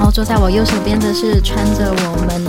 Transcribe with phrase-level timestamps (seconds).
[0.00, 2.42] 然后坐在我右手边的是穿着我们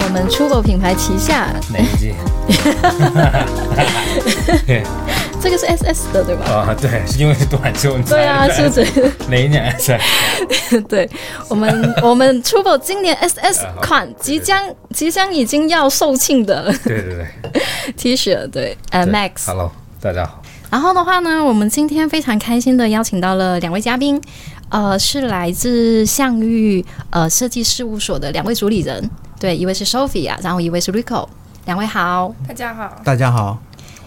[0.00, 2.12] 我们 Trouble 品牌旗下，哪一季？
[5.40, 6.44] 这个是 SS 的对吧？
[6.50, 7.96] 啊，对，是因为是短袖。
[8.08, 10.80] 对啊，是这这哪一年 SS？
[10.88, 11.08] 对，
[11.48, 17.24] 我们 我们 Trouble 今年 SS 款即将即将已经要售罄的对对对
[17.96, 19.46] T 恤，对，呃 Max。
[19.46, 20.42] Hello，大家好。
[20.70, 24.20] 然后的话呢，我们今天非常开心的邀请到了两位嘉宾，
[24.74, 29.08] 呃，是来自象玉呃设计事务所的两位主理人，
[29.38, 31.28] 对，一位是 Sophia，然后一位是 Rico，
[31.66, 33.56] 两位好，大家好，大家好，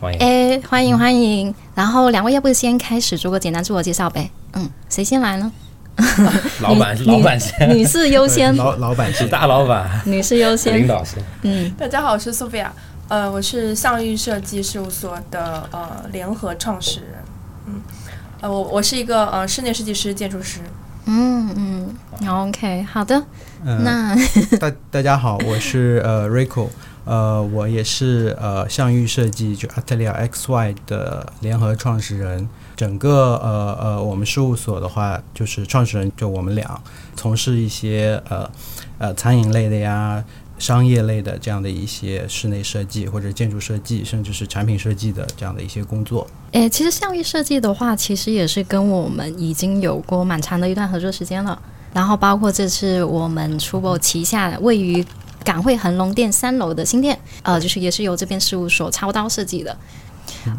[0.02, 0.20] 欢迎。
[0.20, 1.56] 哎，欢迎欢迎。
[1.74, 4.30] 然后两位要不先开始做个简单自我介绍呗？
[4.56, 5.50] 嗯，谁先来呢？
[6.59, 10.88] 老板，女老板先，女士优先，老老板是是大老板，女士优先领先。
[10.90, 11.24] 导先。
[11.44, 12.68] 嗯，大家好，我是 Sophia，
[13.08, 17.37] 呃，我是象玉设计事务所的呃联合创始人，嗯，
[18.42, 20.60] 呃，我我是一个呃室内设计师、建筑师，
[21.06, 21.96] 嗯嗯
[22.28, 23.24] ，OK，好的。
[23.66, 24.16] 嗯，那
[24.58, 26.68] 大大家好，我是呃 Rico，
[27.04, 32.48] 呃，我也是呃象玉设计就 Atelier XY 的联合创始人。
[32.76, 36.80] 整个呃呃我们事务所的话，就是创始人就我们俩，
[37.16, 38.48] 从事一些呃
[39.00, 40.24] 呃餐饮类的呀。
[40.59, 46.27] 商业类的这样的一些室内设计或者建筑设计，甚至是产品设计的这样的一些工作。
[46.52, 51.61] 诶，其实象玉设计的话，其实也是跟我们已经有过蛮长的一段合作时间了。
[51.94, 55.03] 然后包括这次我们初步旗下位于
[55.44, 59.75] 港汇恒隆店三楼的新店，呃，就是也是由这边事务所操刀设计的。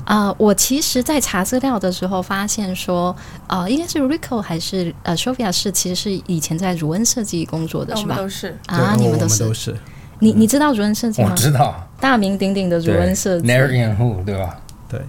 [0.06, 3.15] 呃，我其实，在查资料的时候发现说，
[3.47, 8.15] 呃，应该是 Rico 还是呃 Sophia 是其实是以前在如恩设计工作的我是吧？
[8.15, 9.77] 们都是，啊，你们都是都是。
[10.21, 11.34] 你你知道如恩设计我吗？
[11.37, 14.59] 知道，大名鼎鼎的如恩设计，，Narian Who 对吧？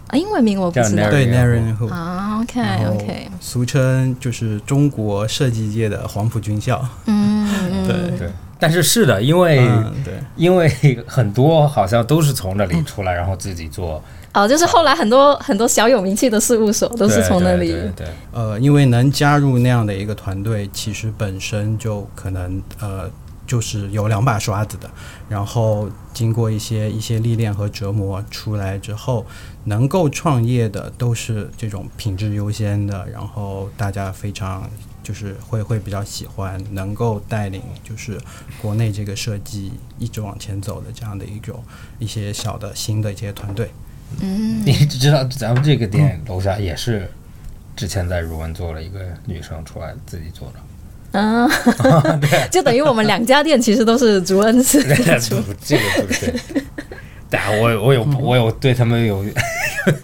[0.08, 2.40] 啊，英文名我不知道对 Who Naren Hu，啊。
[2.41, 6.85] OK OK，俗称就是中国设计界的黄埔军校。
[7.06, 8.29] 嗯嗯，对对。
[8.59, 10.14] 但是是的，因为嗯，对。
[10.36, 10.70] 因为
[11.08, 14.02] 很多好像都是从那里出来， 然后自己做，
[14.34, 17.72] 哦，就是后来很多很多小有名气的事务所都是从那里。
[17.72, 23.09] 对对对呃，因为能加入那样的一个团队，其实本身就可能呃，
[23.46, 24.90] 就是有两把刷子的。
[25.28, 29.26] 然后经过一些一些历练和折磨出来之后，
[29.66, 34.70] 能够创业的都是这种品质优先的，然后大家非常
[35.09, 38.16] 就是会会比较喜欢，能够带领就是
[38.62, 41.64] 国内这个设计一直往前走的这样的一种
[41.97, 43.72] 一些小的新的一些团队。
[44.22, 47.09] 嗯，你知道咱们这个店楼下也是
[47.75, 51.20] 之前在如文做了一个女生出来自己做的。
[51.20, 51.50] 啊，
[52.52, 55.41] 就等于我们两家店其实都是竹恩设计出。
[55.41, 56.40] 不，这个不对。
[57.31, 59.24] 对啊，我我有我有对他们有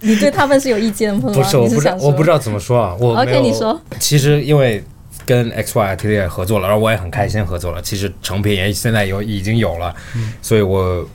[0.02, 1.32] 你对他们是有意见吗？
[1.32, 2.96] 不是，我不知道我不知道怎么说啊。
[3.00, 3.80] 我 OK，你说。
[4.00, 4.84] 其实因为
[5.26, 7.82] 跟 XY Atelier 合作了，然后我也很开心合作了。
[7.82, 9.96] 其实成品也现在有已经有了，
[10.42, 11.08] 所以我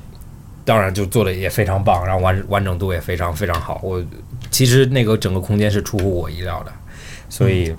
[0.65, 3.81] 当然就做的也非常棒，然后完完整度也非常非常好。
[3.83, 4.03] 我
[4.51, 6.73] 其实那个整个空间是出乎我意料的，
[7.29, 7.75] 所以、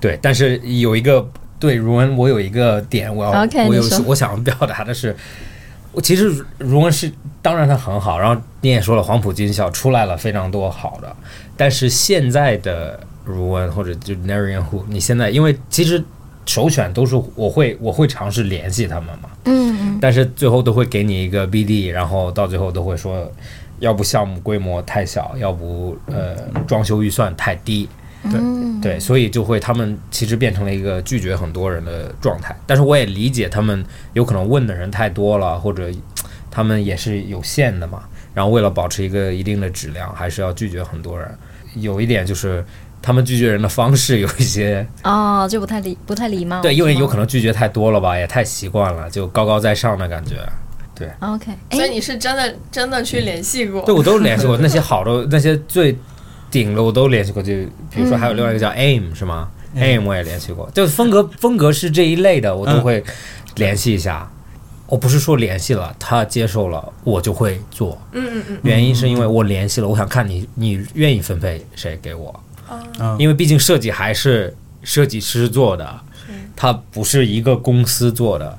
[0.00, 1.26] 对，但是有一个
[1.58, 3.30] 对如文，我有一个点，我要
[3.68, 5.16] 我有我想表达的是。
[5.96, 7.08] 我其实如文是，
[7.40, 11.16] 当然它很好，然后你也说了，黄埔军校出来了非常多好的，
[11.56, 16.02] 但是现在的如文或者就 Narian Who，你现在因为其实
[16.46, 23.30] 首选都是我会我会尝试联系他们嘛，嗯嗯但是最后都会给你一个 BD，然后到最后都会说，
[23.78, 26.36] 要不项目规模太小，要不呃
[26.66, 27.88] 装修预算太低，
[28.24, 32.54] 嗯，对，所以就会他们其实变成了一个拒绝很多人的状态。
[32.66, 33.82] 但是我也理解他们
[34.12, 35.90] 有可能问的人太多了，或者
[36.50, 38.04] 他们也是有限的嘛。
[38.34, 41.26] 然后为了保持一个一定的质量，还是要拒绝很多人。
[41.76, 42.64] 有一点就是
[43.04, 46.62] 他们拒绝人的方式有一些哦，就不太礼不太礼貌。
[46.62, 47.24] 对，因为有可能。
[47.26, 50.36] 拒绝太多了吧，也太习惯了，就高高在上的感觉。
[50.94, 53.82] 对 OK，哎，所以你是真的真的去联系过？
[53.82, 55.96] 对我都联系过 那些好的，那些最
[56.50, 57.42] 顶的我都联系过。
[57.42, 57.52] 就
[57.90, 63.02] 比如说还有另外一个叫 AIM 是吗？AIM 我也联系过，就风格风格是这一类的，我都会
[63.56, 64.30] 联系一下。
[64.86, 67.98] 我不是说联系了，他接受了，我就会做。
[68.12, 72.38] 嗯嗯嗯，原因是因为我联系了，我想看你你愿意分配谁给我，
[73.00, 76.00] 嗯因为毕竟设计还是设计师做的，
[76.56, 78.58] 它不是一个公司做的。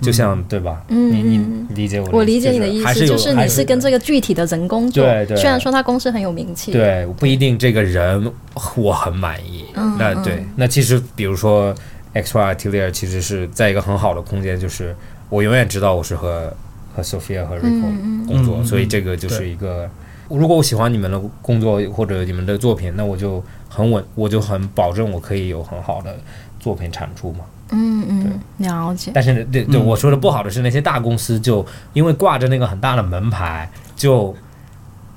[0.00, 0.82] 就像对吧？
[0.88, 2.16] 嗯你你嗯理解我的意思？
[2.16, 8.30] 我理解你的意思，就是你是跟这个具体的人工作，对对虽然说他公司很有名气，，对，不一定这个人
[8.74, 9.64] 我很满意。
[9.96, 11.72] 那对，那其实比如说
[12.12, 14.94] X Y Atelier 其实是在一个很好的空间，就是
[15.30, 16.52] 我永远知道我是和
[16.94, 19.88] 和 Sophia 和 Rico 嗯工作，所以这个就是一个，
[20.36, 26.16] 如果我喜欢你们的工作或者你们的作品，那我就很稳，我就很保证我可以有很好的
[26.60, 27.44] 作品产出嘛。
[27.70, 34.34] 嗯嗯，了解，但是对对，嗯我说的不好的是那些大公司就因为挂着那个很大的门牌，就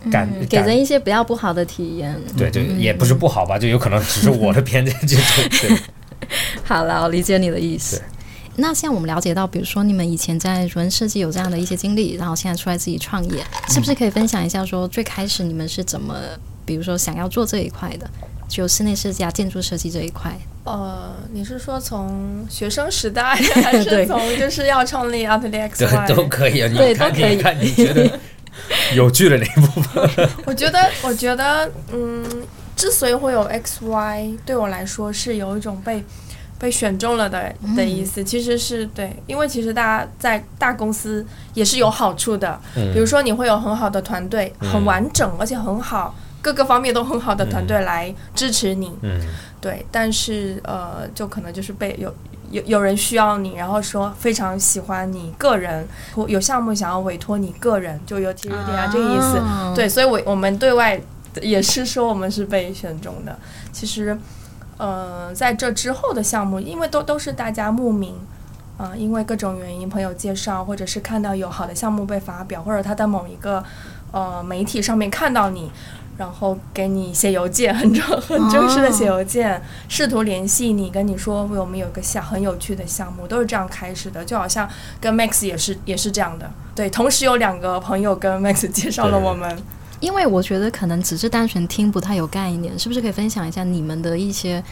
[0.09, 2.15] 感嗯给人一些比较不好的体验。
[2.37, 5.77] 对，就也不是不好吧，就有可能只是我的偏见，就对对。
[6.63, 8.16] 好了，我理解你的意思对。
[8.57, 16.15] 那像我们了解到，比如说你们以前在人设计有这样的一些经历，然后现在出来自己创业，是不是可以分享一下说最开始你们是怎么，
[16.65, 18.09] 比如说想要做这一块的，
[18.49, 20.35] 就室内设计啊、建筑设计这一块？
[20.63, 26.15] 呃，你是说从学生时代，还是从就是要创立 Atelier XY？
[26.15, 28.19] 都可以啊， 你看对都可以你看你觉得
[28.95, 32.25] 有趣的那一部分，我觉得，我觉得，嗯，
[32.75, 36.03] 之所以会有 X Y，对我来说是有一种被
[36.59, 38.23] 被选中了的的意思。
[38.23, 48.91] 其实是对，因为其实大家在大公司也是有好处的，嗯比如说你会有很好的团队，嗯很完整而且很好，各个方面都很好的团队来支持你。
[49.01, 49.19] 嗯
[49.59, 52.13] 对，但是呃，就可能就是被有
[52.51, 59.37] 有有人需要你，然后说非常喜欢你个人，或有项目想要委托你个人，就有提有点啊这个意思。
[59.37, 60.99] 啊对，所以我我们对外
[61.41, 63.37] 也是说我们是被选中的。
[63.71, 64.17] 其实，
[64.77, 68.15] 呃，在这之后的项目，因为都都是大家慕名。
[68.77, 73.63] 啊、因为各种原因，朋友介绍，或者是看到有好的项目被发表，或者他在某一个
[74.11, 75.71] 呃媒体上面看到你，
[76.15, 79.59] 然后给你写邮件，很正很正式的写邮件，
[79.89, 84.23] 试图联系你，跟你说我们有个项很有趣的项目，都是这样开始的。
[84.23, 84.69] 就好像
[85.01, 89.57] 跟 Max 也是也是这样的，对，同时有两个朋友跟 Max 介绍了对我们。
[89.99, 94.63] 因为我觉得可能只是单纯听不太有概念，是不是可以分享一下你们的一些，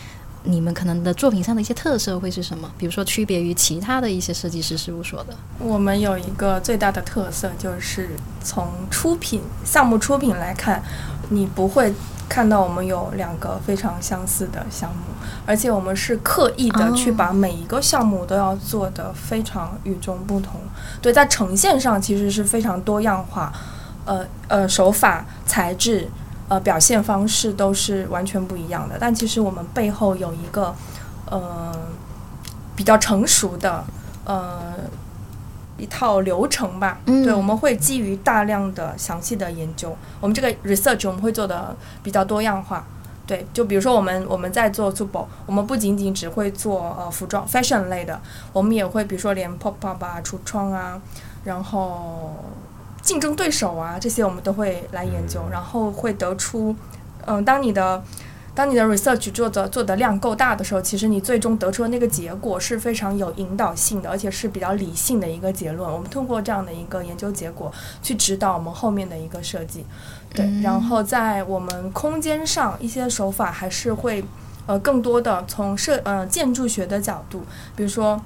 [0.44, 2.72] 你们可能的作品上的一些特色会是什么？
[2.78, 5.36] 比如说区别于其他的一些设计师事务所的。
[5.60, 8.10] 我们有一个最大的特色，就是
[8.44, 10.84] 从出品项目出品来看，
[11.30, 11.92] 你不会
[12.30, 15.02] 看到我们有两个非常相似的项目，
[15.46, 20.60] 而且我们是刻意的哦去把每一个项目都要做得非常与众不同。
[21.02, 23.52] 对，在呈现上其实是非常多样化，
[24.06, 26.08] 呃呃，手法、材质。
[26.48, 30.76] 呃，表现方式都是完全不一样的，但其实我们背后有一个，
[31.26, 31.76] 呃，
[32.76, 33.84] 比较成熟的，
[34.26, 34.76] 呃，
[35.80, 37.00] 一套流程吧。
[37.08, 42.86] 嗯对，我们会基于大量的详细的研究，我们这个 research 我们会做的比较多样化。
[43.26, 48.22] 对，就比如说我们我们在做 Super，我们不仅仅只会做呃服装 fashion 类的，
[48.54, 51.02] 我们也会比如说连 pop up 啊、橱窗啊，
[51.44, 52.36] 然后
[53.06, 56.76] 竞争对手啊这些我们都会来研究，然后会得出，
[57.26, 58.04] 嗯、当你的
[58.56, 65.90] 当你的 research 做的做的量够大的时候，其实你最终得出的那个结果是非常有引导性的，而且是比较理性的一个结论。
[65.90, 67.72] 我们通过这样的一个研究结果
[68.02, 69.86] 去指导我们后面的一个设计。
[70.34, 74.24] 对，嗯然后在我们空间上一些手法还是会
[74.66, 77.44] 呃更多的从设呃建筑学的角度，
[77.76, 78.20] 比如说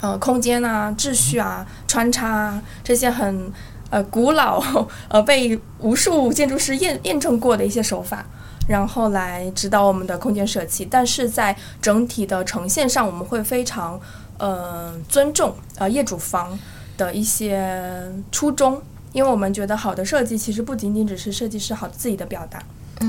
[0.00, 3.52] 呃空间啊、秩序啊、穿插啊这些很
[3.94, 4.60] 呃古老
[5.08, 8.26] 呃被无数建筑师验验证过的一些手法。
[8.66, 14.00] 然后来指导我们的空间设计，但是在整体的呈现上，我们会非常
[14.38, 16.58] 呃尊重呃业主方
[16.96, 18.80] 的一些初衷，
[19.12, 22.58] 因为我们觉得好的设计其实不仅仅只是设计师好自己的表达，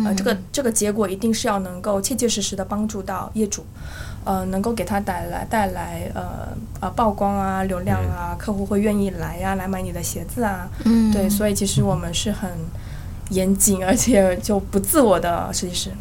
[0.03, 3.65] 呃，这个这个结果一定是要能够切切实实的帮助到业主，
[4.25, 6.49] 呃，能够给他带来带来呃
[6.81, 12.49] 呃曝光啊、流量啊，客户会愿意来呀、来买你的鞋子啊，嗯对，所以其实我们是很
[13.29, 15.91] 严谨而且就不自我的设计师。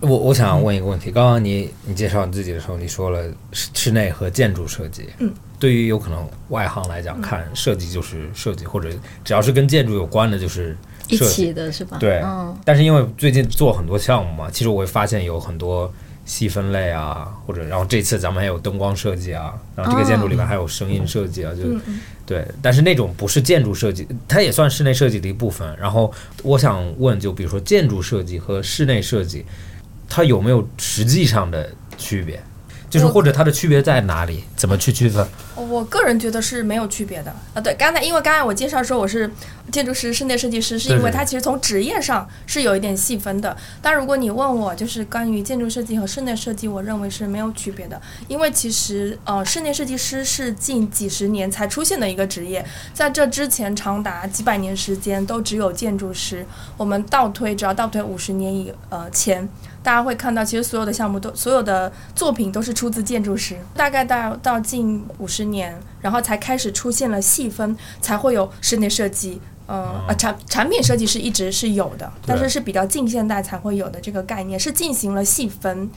[0.00, 5.08] 我我想问一个问题，刚刚你你介绍你自己的时候，你说了室室内和建筑设计。
[5.18, 8.90] 嗯，对于有可能外行来讲，看设计就是设计，或者
[9.24, 10.76] 只要是跟建筑有关的，就是
[11.08, 11.96] 一设计起的是吧？
[11.98, 15.92] 对嗯但是因为最近做很多项目嘛，其实我会发现有很多
[16.28, 21.62] 细分类啊，或者然后这次咱们还有灯光设计啊，然后这个建筑里面还有声音设计啊，就
[22.26, 25.74] 对，但是那种不是建筑设计，它也算室内设计的一部分。
[25.78, 29.42] 然后我想问，就比如说建筑设计和室内设计，
[30.06, 32.38] 它有没有实际上的区别？
[32.90, 34.44] 就是或者它的区别在哪里？
[34.56, 35.26] 怎么去区分？
[35.54, 37.34] 我个人觉得是没有区别的。
[37.54, 39.30] 呃，对，刚才因为刚才我介绍说我是
[39.70, 43.56] 建筑师、室内设计师，是因为它其实从职业上是有一点细分的。
[43.82, 52.64] 但如果你问我，就是关于建筑设计和室内设计，我认为是没有区别的，因为其实呃，室内设计师是近几十年才出现的一个职业，
[52.94, 56.46] 在这之前长达几百年时间都只有建筑师。
[56.76, 59.48] 我们倒推，只要倒推五十年以呃前。
[59.88, 63.56] 大家会看到，其实所有的项目都、所有的作品都是出自建筑师。
[63.74, 69.40] 大概到到近五十年，然后才开始出现了细分，才会有室内设计。
[69.66, 75.88] 呃呃，产产品设计是一直是有的，但是是比较近现代才会有的这个概念，是进行了细分。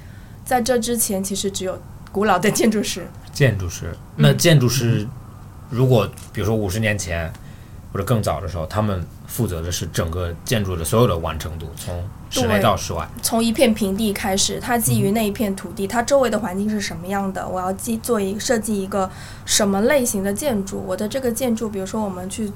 [0.46, 1.78] 在这之前，其实只有
[2.14, 3.06] 古老的建筑师。
[3.34, 5.06] 建筑师，那建筑师
[5.70, 7.30] 如果比如说五十年前
[7.92, 13.08] 或者更早的时候，他们负责的是整个建筑的所有的完成度，从室内对到室外。
[13.22, 17.48] 从一片平地开始，它基于那一片土地，它周围的环境是什么样的？
[17.48, 19.08] 我要记做一设计一个
[19.46, 20.84] 什么类型的建筑？
[20.88, 22.52] 我的这个建筑，比如说我们去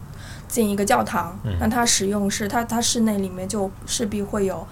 [0.47, 4.65] 建一个教堂，嗯那它使用是它它室内里面就势必会有。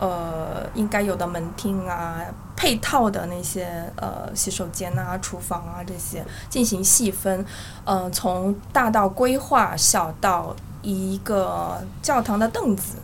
[0.00, 2.20] 呃，应该有的门厅啊，
[2.54, 7.44] 配套的那些呃洗手间啊、厨房啊这些进行细分，
[7.84, 12.94] 呃，从大到规划，小到一个教堂的凳子，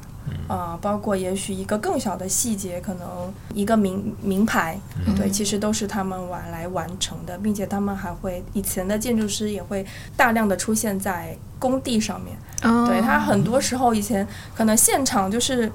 [0.47, 4.79] 啊、包括也许一个更小的细节，可能一个名名牌，
[5.17, 9.85] 对，其实都是他们玩来完成的，并且他们还会以前的建筑师也会
[10.17, 12.37] 大量的出现在工地上面。
[12.63, 12.87] 哦。
[12.87, 15.71] 对他很多时候以前可能现场就是，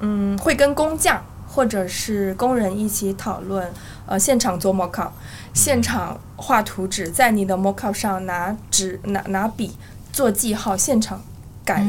[0.00, 3.68] 嗯，会跟工匠或者是工人一起讨论，
[4.06, 5.10] 呃，现场做 mockup，
[5.54, 9.76] 现场画图纸，在你的 mockup 上拿纸拿拿笔
[10.12, 11.22] 做记号，现场
[11.68, 11.86] 改。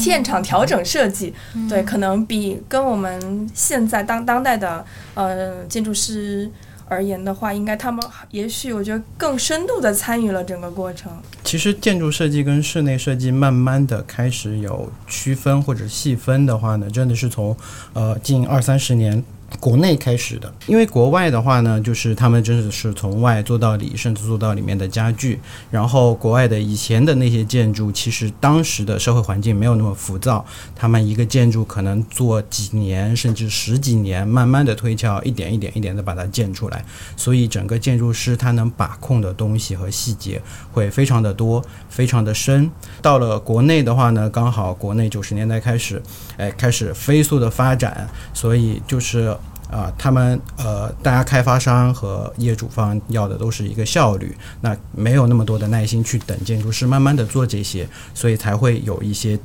[0.00, 1.34] 现场调整设计，
[1.68, 4.82] 对，可能比跟我们现在当当代的
[5.14, 6.48] 呃建筑师
[6.86, 11.12] 而言的话，应该他们也许我觉得更深度的参与了整个过程。
[11.42, 17.54] 其实建筑设计跟室内设计慢慢的开始有区分或者细分的话呢，真的是从
[17.92, 19.22] 呃近二三十年。
[19.60, 25.40] 国内开始的，因为国外的话呢，就是他们真的是从外做到里，甚至做到里面的家具。
[25.70, 30.44] 然后国外的以前的那些建筑，其实当时的社会环境没有那么浮躁，
[30.76, 36.84] 他们一个建筑可能做几年甚至十几年，慢慢的推敲，一点一点一点的把它建出来。
[37.16, 40.40] 所以整个建筑师他能把控的东西和细节
[40.70, 42.70] 会非常的多，非常的深。
[43.00, 46.00] 到了国内的话呢，刚好国内九十年代开始，
[46.36, 49.34] 哎，开始飞速的发展，所以就是。
[49.70, 59.38] 啊、他们呃，大家开发商和业主方要的都是一个效率，那没有那么多的耐心去等建筑师慢慢的做这些，所以才会有一些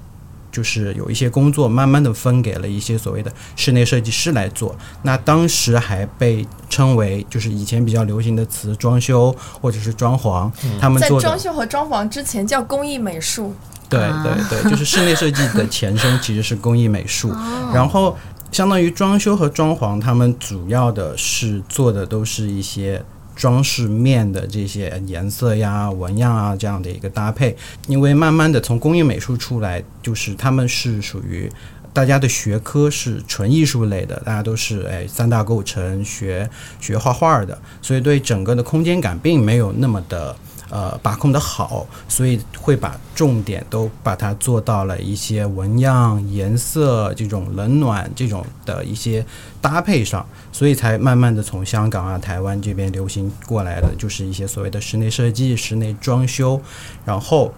[0.52, 4.76] 就是有一些工作慢慢的分给了一些所谓的室内设计师来做。
[5.02, 13.54] 那当时还被称为就是以前比较流行的词装修或者是装潢，他们在装修和装潢之前叫工艺美术，
[13.90, 17.34] 对啊对对，就是室内设计的前身其实是工艺美术，
[17.74, 18.16] 然后
[18.54, 23.04] 相当于装修和装潢，他们主要的是做的都是一些。
[23.36, 27.58] 装饰面的这些颜色呀、纹样啊这样的一个搭配，
[27.88, 31.52] 因为慢慢的从工艺美术出来，就是他们是属于
[31.92, 36.48] 大家的学科是纯艺术类的，大家都是哎三大构成学
[36.80, 40.36] 学画画的，所以对整个的空间感并没有那么的
[40.70, 49.26] 呃把控的好，所以会把重点都把它做到了一些纹样、颜色这种冷暖这种的一些
[49.62, 56.62] 搭配上，所以才慢慢的从香港啊、台湾这边流行过来的，就是一些所谓的室内设计、室内装修，
[57.06, 57.54] 然后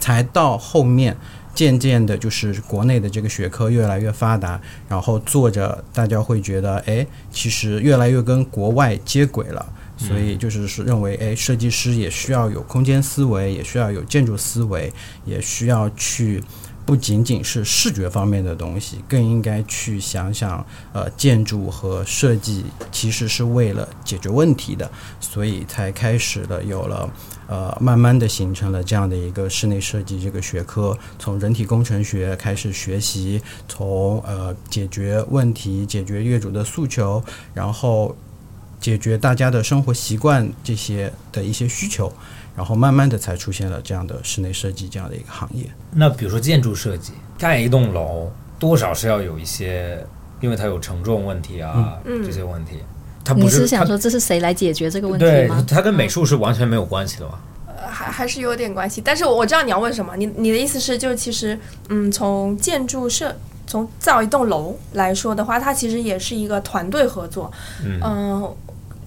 [0.00, 1.16] 才到后面。
[1.56, 9.66] 渐渐的，就是国内的这个学科越来越发达，然后做着大家会觉得，哎，其实越来越跟国外接轨了。
[9.96, 14.92] 所以就是是认为，哎，设计师也需要有空间思维，也需要有建筑思维，
[15.24, 16.42] 也需要去
[16.84, 27.10] 不仅仅是视觉方面的东西，更应该去想想，呃，建筑和设计其实是为了解决问题的，所以才开始了有了。
[27.48, 37.22] 呃，慢慢的形成了这样的一个室内设计这个学科，从人体工程学开始学习，从呃解决问题、解决业主的诉求，
[37.54, 38.16] 然后
[38.86, 42.12] 解决大家的生活习惯这些的一些需求，
[42.56, 45.64] 然后慢慢的才出现了这样的室内设计这样的一个行业。
[45.90, 50.06] 那比如说建筑设计，盖一栋楼多少是要有一些，
[50.40, 52.76] 因为它有承重问题啊、嗯这些问题，
[53.24, 55.66] 它你不它是想说这是谁来解决这个问题对吗？
[55.68, 57.40] 它跟美术是完全没有关系的嘛？
[57.66, 59.02] 呃还还是有点关系。
[59.04, 63.34] 但是我我知道你要问什么，你你的意思是，就其实，嗯，从建筑设
[63.66, 67.50] 从造一栋楼来说的话，它其实也是一个团队合作。
[67.84, 68.56] 嗯嗯、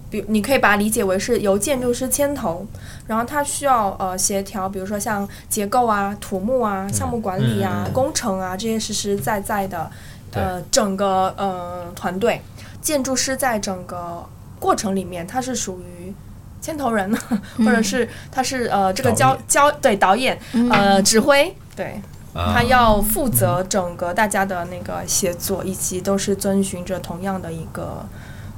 [0.09, 2.65] 比你可以把它理解为是由建筑师牵头，
[3.07, 9.89] 然后他需要呃协调，比如说像结构啊、土木啊、项目管理啊、嗯工程啊这些实实在在的
[10.31, 12.41] 呃整个呃团队，
[12.81, 14.25] 建筑师在整个
[14.59, 16.13] 过程里面他是属于
[16.61, 17.15] 牵头人，
[17.57, 20.69] 或者是他是呃这个导交交对导演嗯。
[20.69, 22.01] 呃指挥对。
[22.33, 22.53] 啊。
[22.53, 28.05] 他要负责整个大家的那个协作，以及都是遵循着同样的一个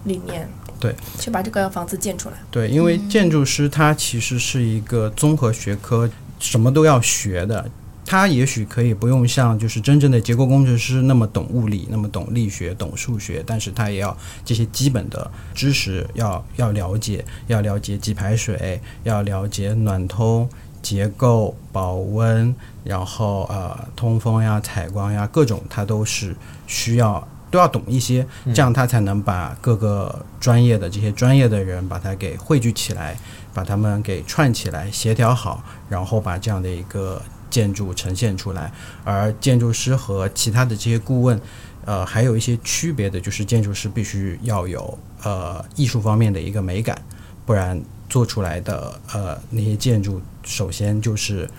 [0.06, 0.50] 理念，
[0.82, 2.36] 对，去把这个房子建出来。
[2.50, 6.10] 对，因为建筑师他其实是一个综合学科，
[6.40, 7.70] 什么都要学的。
[8.04, 20.50] 他也许可以不用像就是真正的结构工程师那么懂物理，那么懂力学、懂数学，但是他也要这些基本的知识要要了解，要了解给排水，要了解暖通、
[20.82, 26.36] 结构、保温，然后呃通风呀、采光呀，各种他都是
[26.68, 33.16] 需要都要懂一些，这样他才能把各个专业的这些专业的人把它给汇聚起来，
[33.54, 38.72] 把他们给串起来，协调好，然后把这样的一个建筑呈现出来。
[39.04, 41.40] 而建筑师和其他的这些顾问，
[41.84, 47.00] 呃，还有一些区别的，就是建筑师必须要有呃艺术方面的一个美感，
[47.46, 47.80] 不然
[48.12, 51.50] 做出来的呃那些建筑，首先就是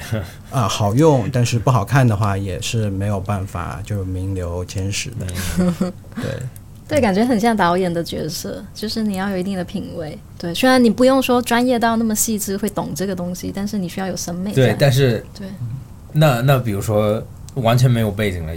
[0.53, 5.27] 啊、 好用，但是不好看的话，也是没有办法就名留千史的。
[6.15, 6.25] 对。
[6.89, 10.19] 对，感觉很像导演的角色，就是你要有一定的品味。
[10.37, 14.53] 对，虽然你不用说专业到那么细致会懂这个东西，但是你需要有审美。
[14.53, 15.47] 对，但是对，
[16.13, 17.23] 那那比如说
[17.55, 18.55] 完全没有背景的，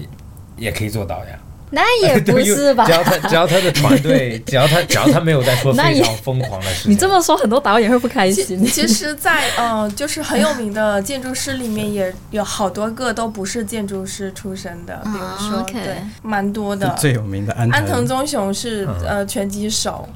[0.58, 1.40] 也可以做导演。
[1.72, 2.92] 那也 不是吧只？
[2.92, 8.66] 要他 只要他的团队， 只要他只要他没有在说非常疯狂的事情，你这么说，很多导演会不开心。
[8.66, 16.96] 其实在，呃，就是很有名的建筑师里面，也有好多个都不是建筑师出身的，比如说，对，蛮多的。
[17.00, 20.08] 最有名的安安藤藤忠雄是嗯呃拳击手，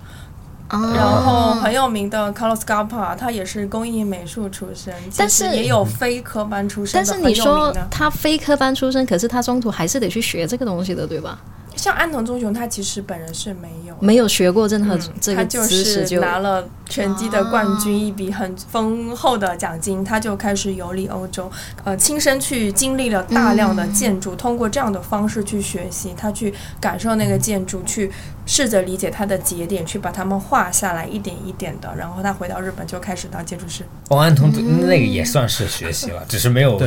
[0.69, 7.87] 哦然后很有名的 Carlos Scarpa，他也是工艺美术出身，但是也有非科班出身但的很有名是你说的。
[7.89, 11.39] 他非科班出身，可是他中途还是得去学这个东西的，对吧？
[11.75, 21.49] 像安藤忠雄，他其实本人是没有没有学过任何嗯这个他就知识是拿了拳击的冠军，啊一笔很丰厚的奖金，他就开始游历欧洲，
[21.85, 28.11] 呃，亲身去经历了大量的建筑，通过这样的方式去学习，他去感受那个建筑，去
[28.49, 33.83] 试着理解它的节点，去把它们画下来，一点一点的，然后他回到日本就开始当建筑师。
[34.09, 36.81] 王安彤那个也算是学习了，只是没有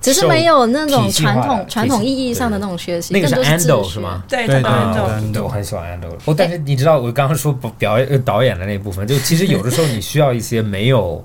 [0.00, 4.22] 只是没有那种传统传统意义上的那种学习，那个是 Ando 是吗？
[4.28, 4.62] 对，对
[5.32, 6.12] 对我很喜欢 Ando。
[6.26, 11.24] 哦，但是你知道，我刚刚说表演呃导演的那部分，就其实有的时候你需要一些没有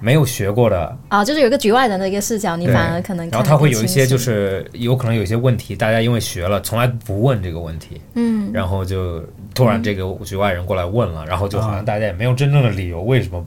[0.00, 9.22] 没有学过的，啊，就是有一个局外人的一个视角，你反而可能然后他会有一些就是有可能有一些问题，大家因为学了从来不问这个问题，嗯，然后就
[9.54, 13.44] 突然这个局外人过来问了，然后就好像大家也没有真正的理由为什么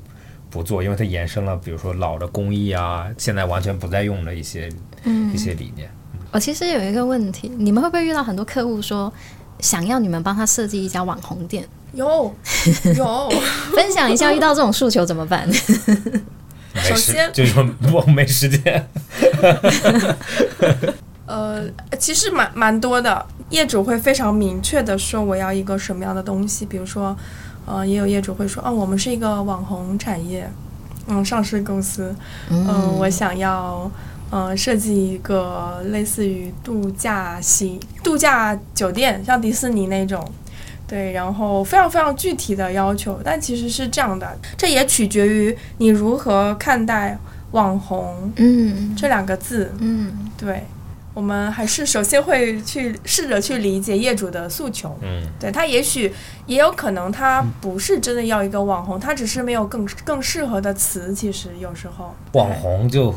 [0.50, 4.70] 不做，因为它延伸了比如说老的工艺啊，现在完全不再用的一些
[5.04, 5.34] 嗯。
[5.34, 5.90] 一些理念。
[6.32, 9.12] 我其实有一个问题，你们会不会遇到很多客户说
[9.60, 11.64] 想要你们帮他设计一家网红店？
[11.94, 12.34] 有
[12.96, 13.32] 有，
[13.76, 15.48] 分享一下遇到这种诉求怎么办？
[16.76, 18.88] 首先就是说我没时间，
[21.26, 21.64] 呃，
[22.00, 27.16] 其实蛮蛮多的，业主会非常明确的说我要一个什么样的东西，比如说，
[27.66, 30.50] 呃，也有业主会说，哦，我们是一个网红产业，
[31.08, 32.14] 嗯，上市公司，
[32.50, 33.90] 嗯、我想要，
[34.32, 40.30] 呃，设计一个类似于度假型度假酒店，像迪士尼那种。
[40.94, 47.18] 对，然后非常非常具体的要求，但其实是这样的，这也取决于你如何看待
[47.50, 49.74] “网红嗯”这两个字。
[49.80, 50.64] 嗯对，
[51.16, 54.96] 我们还是首先会去试着去理解业主的诉求。
[55.02, 56.14] 嗯，对他也许
[56.46, 61.12] 也有可能他不是真的要一个网红，他只是没有更更适合的词。
[61.12, 63.12] 其实有时候网红就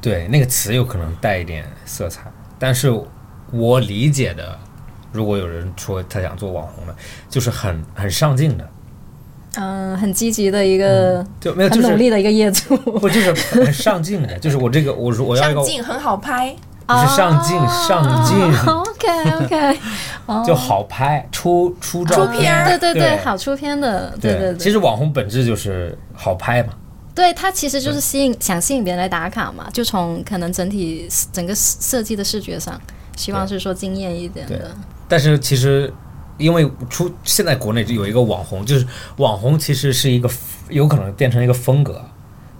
[0.00, 2.96] 对那个词有可能带一点色彩，但是
[3.50, 4.56] 我理解的，
[5.12, 6.94] 如果有人说他想做网红了，
[7.28, 8.68] 就是很很上进的，
[9.56, 16.54] 嗯、很积极的一个、就没有就是很努力的一个业主， 不就是很上进的，就是我这个我我要一个上镜很好拍，
[16.86, 18.36] 不是上镜上镜
[18.68, 19.78] OK OK，
[20.26, 20.44] 哦。
[20.46, 24.58] 就好拍出出照出片对对对好出片的，对对对。
[24.58, 26.74] 其实网红本质就是好拍嘛，
[27.14, 32.78] 对它其实就是吸引想吸引别人来打卡嘛，就从可能整体整个设计的视觉上，
[33.16, 34.70] 希望是说惊艳一点的。
[35.08, 35.92] 但是其实
[36.36, 40.30] 因为出现在国内有一个网红，就是网红其实是一个
[40.68, 42.04] 有可能变成一个风格，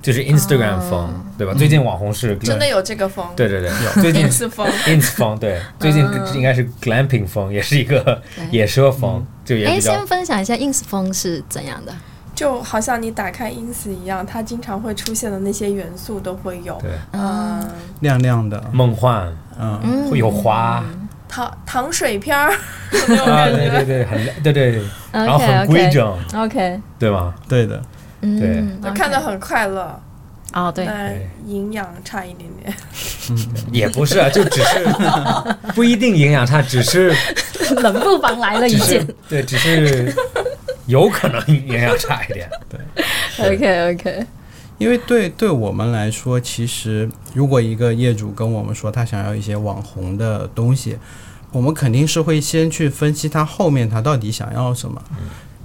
[0.02, 1.54] 就是 Instagram 风，对吧？
[1.54, 3.70] 最近网红是真的有这个风，对对对，
[4.02, 11.94] 最近 ins 风，ins 风，对，最近应该是 glamping 风，也是一个野奢风，就也哎，先分享一下 ins 风是怎样的？
[12.34, 16.90] 就好像你打开 ins 一样，它经常会出现的那些元素都会有，对。
[17.12, 20.84] 嗯，亮亮的，梦幻，嗯，嗯会有花
[21.28, 22.52] 糖糖水片儿
[22.90, 23.70] 那种啊，感觉。
[23.70, 27.34] 对对对，很对对，然后很规整，OK，对吗？
[27.48, 27.82] 对的，
[28.22, 30.00] 嗯，对就看着很快乐，
[30.54, 31.14] 哦，对，但
[31.46, 32.74] 营养差一点点。
[33.30, 33.36] 嗯
[33.70, 34.86] 也不是啊，就只是
[35.74, 37.14] 不一定营养差，只是
[37.76, 39.06] 冷不防来了一件。
[39.28, 40.10] 对，只是
[40.86, 42.48] 有可能营养差一点。
[42.70, 44.26] 对 OK OK，
[44.78, 50.96] 因为对对我们来说，其实如果一个业主跟我们说他想要一些网红的东西，
[51.52, 55.02] 我们肯定是会先去分析他后面他到底想要什么。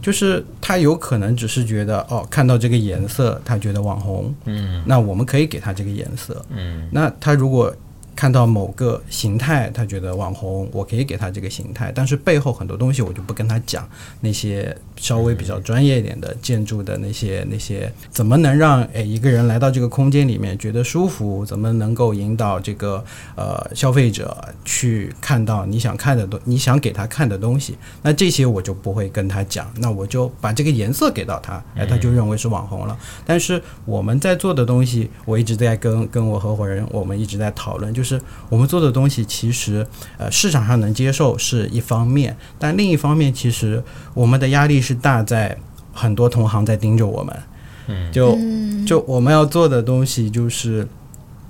[0.01, 6.45] 就是他有可能只是觉得哦，看到这个颜色，他觉得网红，嗯那我们可以给他这个颜色。
[6.49, 7.73] 嗯那他如果
[8.15, 13.87] 看到某个形态，他觉得网红，我可以给他这个形态，但是背后很多东西我就不跟他讲。
[14.21, 21.45] 那些稍微比较专业一点的建筑的那些那些，怎么能让诶一个人来到这个空间里面觉得舒服？
[21.45, 23.03] 怎么能够引导这个
[23.35, 27.75] 呃消费者去看到你想看的东，你想给他看的东西？
[28.01, 32.97] 那这些我就不会跟他讲，那我就把这个颜色给到他，哎，他就认为是网红了。
[33.25, 39.87] 但是我们在做的东西，我一直在跟跟我合伙人，我们一直在讨论，就是我们做的东西，其实
[40.17, 43.81] 呃市场上能接受是一方面，但另一方面，其实
[44.13, 45.57] 我们的压力是大在
[45.93, 47.35] 很多同行在盯着我们，
[47.87, 50.85] 嗯就嗯就我们要做的东西就是。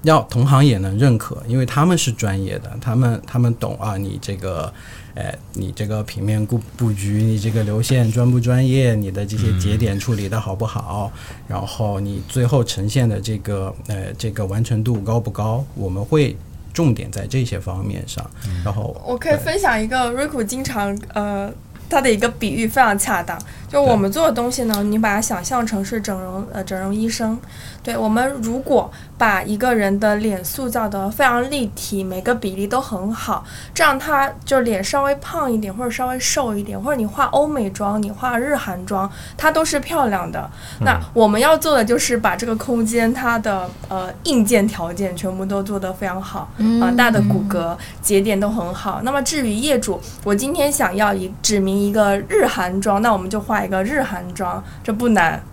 [0.03, 4.69] 要同行也能认可，因为他们是专业的，他们他们懂啊，你这个，
[5.15, 11.11] 哎，你这个平面布布局，你这个流线专不专业，你的这些节点处理的好不好，
[11.47, 16.35] 然后你最后呈现的这个呃这个完成度高不高，我们会
[16.73, 18.29] 重点在这些方面上，
[18.63, 21.51] 然后我可以分享一个瑞库经常呃。
[21.89, 23.39] 他的一个比喻非常恰当，
[23.73, 27.35] 就我们做的东西呢，你把它想象成是整容呃整容医生，
[27.81, 40.47] 对我们如果把一个人的脸塑造的非常立体，每个比例都很好，这样他就脸稍微胖一点或者稍微瘦一点，或者你化欧美妆，你化日韩妆，它都是漂亮的。
[40.81, 46.47] 那我们要做的就是把这个空间它的呃硬件条件全部都做得非常好，
[46.79, 49.01] 啊、大的骨骼节点都很好。
[49.03, 55.43] 那么至于业主，我今天想要一指明一个日韩妆，那我们就画一个日韩装，这不难。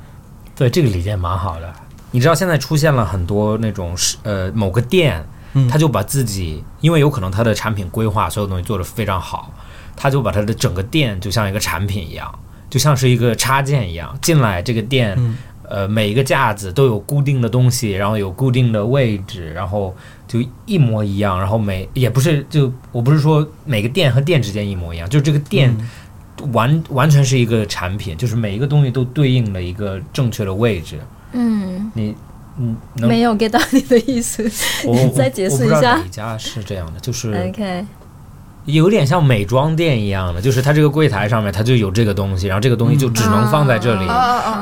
[0.57, 1.73] 对，这个理念蛮好的。
[2.11, 9.53] 你知道现在出现了很多那种是呃某个店，嗯他就把自己，因为有可能他的产品规划所有东西做得非常好，
[9.97, 19.97] 他就把他的整个店就像一个产品一样，就像是一个插件一样，进来这个店，嗯呃每一个架子都有固定的东西，然后有固定的位置，然后
[20.27, 25.75] 就一模一样，然后每也不是就我不是说每个店和店之间一模一样，就是这个店。
[26.53, 30.99] 完完全是一个产品，就是每一个东西都对应了一个正确的位置。
[31.33, 32.15] 嗯，你
[32.59, 34.43] 嗯，能没有 get 到你的意思。
[35.15, 37.87] 再解释我不知道一下哪一家是这样的，就是嗯 OK，
[38.67, 44.07] 有点像美妆店一样的，就是它这个柜台上面它就有这个东西，然后这个东西就只能放在这里！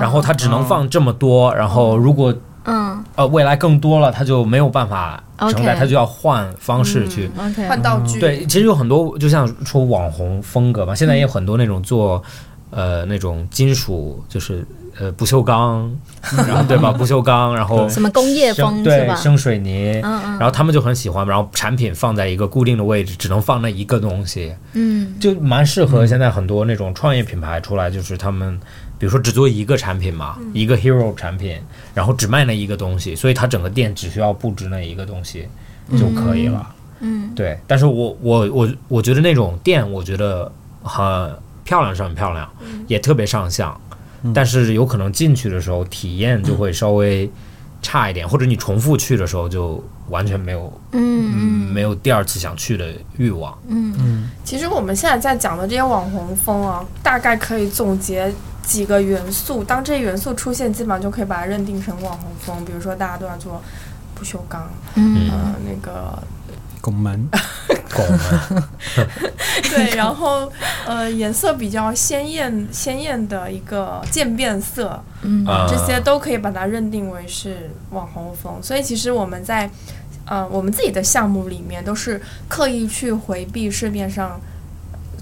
[0.00, 5.80] 然后它只能放这么多，然后如果嗯呃未来更多了，它就没有办法承载，OK。
[5.80, 7.30] 它就要换方式去。
[7.68, 12.22] 换道具，对，其实有很多，就像说网红风格嘛，现在也有很多那种做，
[12.70, 14.66] 呃，那种金属，就是
[14.98, 15.90] 呃不锈钢，
[16.46, 16.90] 然后 对吧？
[16.90, 20.38] 不锈钢，然后什么工业风对生水泥，嗯嗯。
[20.38, 25.14] 然后他们就很喜欢，然后产品放在一个固定的位置，只能放那一个东西，嗯。
[25.20, 28.58] 就蛮适合现在很多那种创业品牌出来，就是他们
[28.98, 31.56] 比如说只做一个产品嘛，一个 hero 产品，
[31.94, 35.46] 然后只卖那一个东西，所以它整个店只需要布置那一个东西
[35.96, 36.74] 就可以了。
[37.00, 37.32] 嗯。
[37.34, 40.50] 对，但是我我我我觉得那种店，我觉得
[40.82, 41.32] 很
[41.64, 42.50] 漂亮是很漂亮，
[42.88, 43.80] 也特别上相，
[44.34, 47.30] 但是有可能进去的时候体验就会稍微
[47.80, 53.56] 差一点，或者你重复去的时候就完全没有嗯嗯没有第二次想去的欲望。
[53.68, 59.62] 嗯嗯其实我们现在在讲的这些网红风啊，大概可以总结几个元素。
[59.62, 62.64] 当这些元素出现，基本上就可以把它认定成网红风。
[62.64, 63.60] 比如说，大家都要做
[64.14, 66.18] 不锈钢，嗯呃，那个
[66.80, 67.28] 拱门，
[67.94, 68.62] 拱门，
[69.70, 70.50] 对，然后
[70.86, 78.58] 呃，颜色比较鲜艳鲜艳的一个渐变色，嗯啊这些都可以把它认定为是网红风。
[78.62, 79.70] 所以其实我们在
[80.28, 84.40] 呃我们自己的项目里面，都是刻意去回避市面上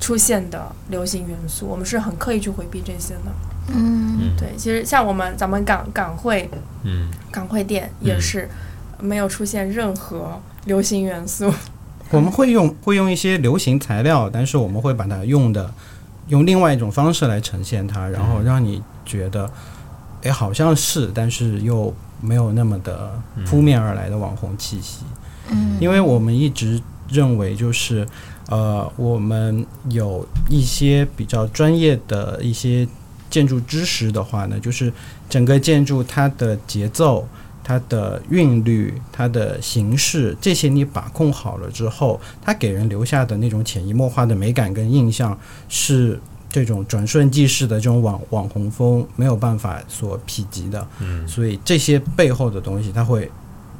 [0.01, 3.33] 出现的流行元素，我们是很刻意去回避这些的。
[3.69, 6.49] 嗯对，其实像我们咱们港港汇
[6.85, 8.49] 嗯港汇店也是
[9.01, 11.53] 没有出现任何流行元素。
[12.11, 15.73] 我们会用会用一些流行材料，但是我们会把它用的
[16.29, 19.51] 用另外一种方式来呈现它，然后让你觉得，
[20.23, 25.05] 哎，好像是，但是又没有那么的扑面而来的网红气息。
[25.50, 28.07] 嗯因为我们一直认为，就是
[28.48, 32.87] 呃，我们有一些比较专业的一些
[33.31, 34.92] 建筑知识的话呢，就是
[35.29, 37.29] 整个建筑它的节奏、
[37.62, 46.20] 它的韵律、它的形式这些你把控好了之后，它给人留下的那种潜移默化的美感跟印象是。
[46.57, 53.31] 这种转瞬即逝的这种网网红风没有办法所匹及的，嗯所以这些背后的东西，它会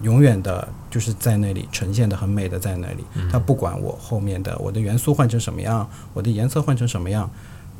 [0.03, 3.03] 永远的，就是在那里呈现的很美的在那里。
[3.33, 7.31] 它不管我后面的我的元素换成什么样，我的颜色换成什么样，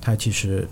[0.01, 0.67] 它其实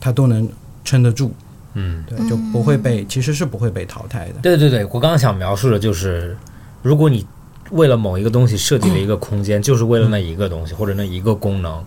[0.00, 0.48] 它都能
[0.84, 1.32] 撑得住，
[1.72, 4.34] 嗯，对，就不会被其实是不会被淘汰的。
[4.40, 6.36] 对对对，我刚刚想描述的就是，
[6.80, 7.26] 如果你
[7.72, 11.84] 为了某一个东西设计了一个空间，就是为了那一个东西或者那一个功能。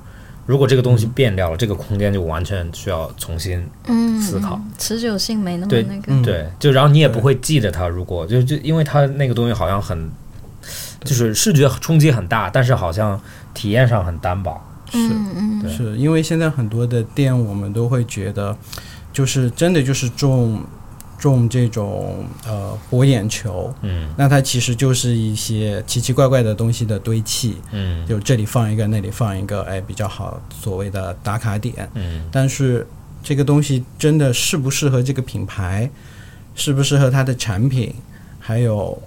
[0.47, 6.03] 如果这个东西变掉了，这个空间就完全需要重新嗯思考持久性没那么对那个。
[6.07, 7.87] 嗯对，就然后你也不会记得它。
[7.87, 10.09] 如果就就因为它那个东西好像很，
[11.03, 13.21] 就是视觉冲击很大，但是好像
[13.53, 14.59] 体验上很单薄。
[14.89, 14.97] 是
[15.35, 18.55] 嗯是因为现在很多的店，我们都会觉得，
[19.11, 20.63] 就是真的就是重
[21.17, 24.13] 重这种呃博眼球，嗯。
[24.17, 28.05] 那它其实就是一些奇奇怪怪的东西的堆砌，嗯。
[28.07, 31.89] 就这里放一个，那里放一个，哎，比较好所谓的打卡点。
[31.95, 32.21] 嗯。
[32.31, 32.85] 但是
[33.23, 35.89] 这个东西真的适不适合这个品牌，
[36.55, 37.93] 适不适合它的产品，
[38.39, 39.01] 还有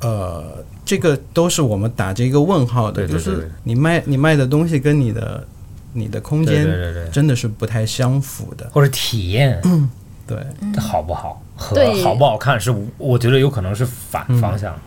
[0.00, 3.06] 呃，这个都是我们打着一个问号的。
[3.06, 5.46] 对对对就是你卖你卖的东西跟你的
[5.94, 6.66] 你的空间
[7.10, 8.68] 真的是不太相符的。
[8.72, 9.60] 或者体验
[10.26, 10.36] 对，
[10.80, 11.40] 好不好？
[11.56, 12.02] 和对。
[12.02, 14.40] 好不好看是我觉得有可能是反嗯。
[14.40, 14.72] 方向。
[14.72, 14.78] 的。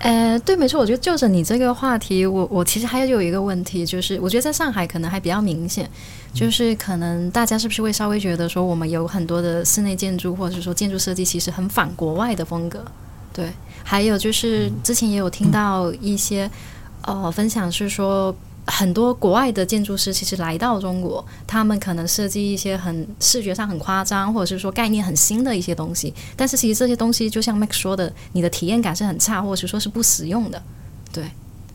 [0.00, 5.90] 呃，对，没错，我觉得就着你这个话题，我我其实还有一个问题，就是我觉得在上海可能还比较明显，
[6.32, 12.84] 就是可能大家是不是会稍微觉得说，我们有很多的室内建筑或者是说建筑设计，其实很反国外的风格，
[13.32, 13.50] 对。
[13.82, 16.48] 还有就是之前也有听到一些
[17.02, 18.34] 呃分享是说。
[18.70, 30.62] 很多国外的建筑师其实来到中国，他们可能设计一些很视觉上很夸张，或者是说概念很新的一些东西，但是其实这些东西就像 Max 说的，你的体验感是很差，或者说是不实用的。
[31.12, 31.24] 对，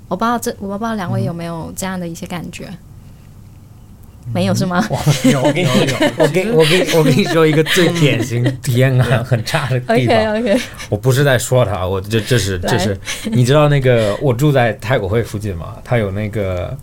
[0.08, 2.71] 我不知道这我不知道两位有没有这样的一些感觉？
[4.31, 4.86] 没有是吗？
[4.89, 4.97] 我
[5.29, 5.67] 有， 我跟你
[6.17, 15.75] 我跟我跟我跟你说一个最典型体验感很差的地 OK 方，OK，我不是在说他，我这这是这是，你知道那个我住在太古汇附近吗？
[15.83, 16.75] 它有那个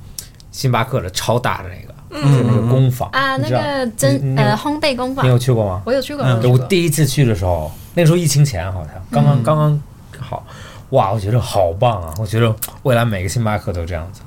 [0.52, 5.82] 星巴克的超大的那个，就是那个工坊啊，那你知道个真呃烘焙工坊你，有去过吗？
[5.86, 6.52] 我有去过，嗯我有去过。
[6.52, 9.82] 我第一次去的时候，那时候疫情前好像刚刚刚刚
[10.20, 10.46] 好，
[10.90, 12.12] 哇，我觉得好棒啊！
[12.18, 14.20] 我觉得未来每个星巴克都这样子。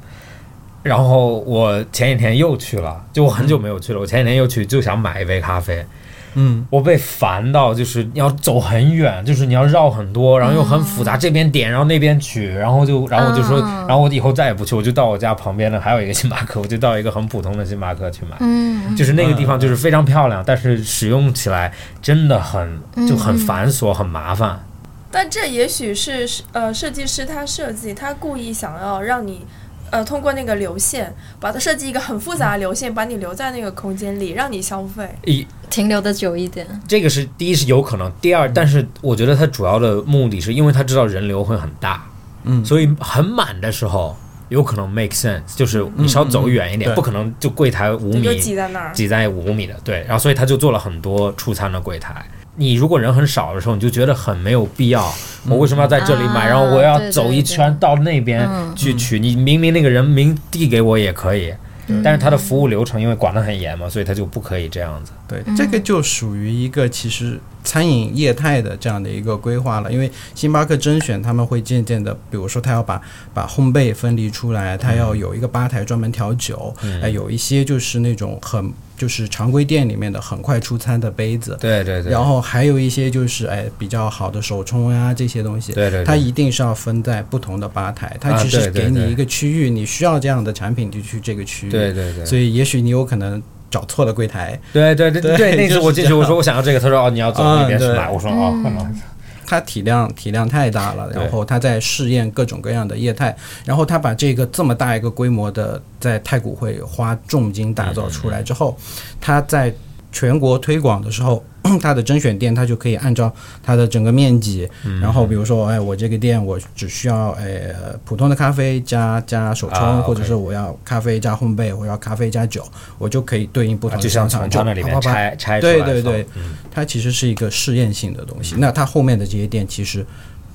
[0.83, 3.99] 然后我前几天又去了，就我很久没有去了。
[4.01, 5.85] 我前几天又去，就想买一杯咖啡，
[6.33, 18.35] 嗯，我被烦到，就是你要走很远，就是你要绕很多，然后又很复杂，这边点，然后那边取，然后就，然后我就说，嗯然后我以后再也不去，我就到我家旁边的还有一个星巴克，我就到一个很普通的星巴克去买。
[18.41, 24.61] 嗯，就是那个地方就是非常漂亮，但是使用起来真的很就很繁琐、很麻烦。
[25.09, 29.45] 但这也许是呃设计师他设计，他故意想要让你。
[29.91, 35.07] 呃，通过那个流线，把它设计一个很复杂的流线，把你留在那个空间里，让你消费。
[35.25, 36.67] 一停留的久一点。
[36.87, 42.05] 这个是第一是有可能，第二，但是我觉得它主要的目的是因为它知道人流会很大，
[42.43, 44.15] 嗯所以很满的时候
[44.53, 48.91] 有可能 make sense，就是你稍走远一点，不可能就柜台五米挤在那儿。
[48.93, 52.23] 挤在五米的，对，然后所以他就做了很多出餐的柜台。
[52.55, 55.11] 你如果人很少的时候，你就觉得很没有必要。
[55.49, 56.41] 我为什么要在这里买？
[56.41, 59.19] 啊然后我要走一圈到那边嗯去取？
[59.19, 61.51] 你明明那个人明递给我也可以，
[61.87, 65.11] 嗯但是他的服务流程因为管得很严嘛，所以他就不可以这样子。
[65.27, 69.91] 对，这个就属于一个其实餐饮业态的这样的一个规划了。
[69.91, 73.01] 因为星巴克甄选他们会渐渐的，比如说他要把
[73.33, 81.57] 把烘焙分离出来，他要有一个吧台专门调酒，嗯哎、有一些就是那种很就是常规店里面的很快出餐的杯子。
[81.59, 93.41] 对对对，然后还有一些就是哎比较好的手冲啊、这些东西，对对对它一定是要分在不同的吧台，它啊其实给你一个区域，你需要这样的产品就去这个区域，对对对，所以也许你有可能
[93.73, 99.01] 找错了柜台，对对对对对，那次就是我进去，我说我想要这个，他说哦你要走那边去买，我说哦，可能
[99.47, 108.77] 它体量体量太大了，然后他在试验各种各样的业态，然后他把这个这么大一个规模的在太古汇花重金打造出来之后，
[109.19, 109.73] 他在
[110.11, 111.43] 全国推广的时候，
[111.81, 114.69] 它的甄选店它就可以按照它的整个面积，
[115.01, 122.63] 然后比如说，哎，我这个店我只需要呃普通的咖啡加加手冲，啊或者是我要咖啡加烘焙，我要咖啡加酒，
[122.97, 126.55] 我就可以对应不同的啊就像商场，从它那里面拆拆出来对对对，嗯。
[126.71, 128.55] 它其实是一个试验性的东西。
[128.57, 130.05] 那它后面的这些店其实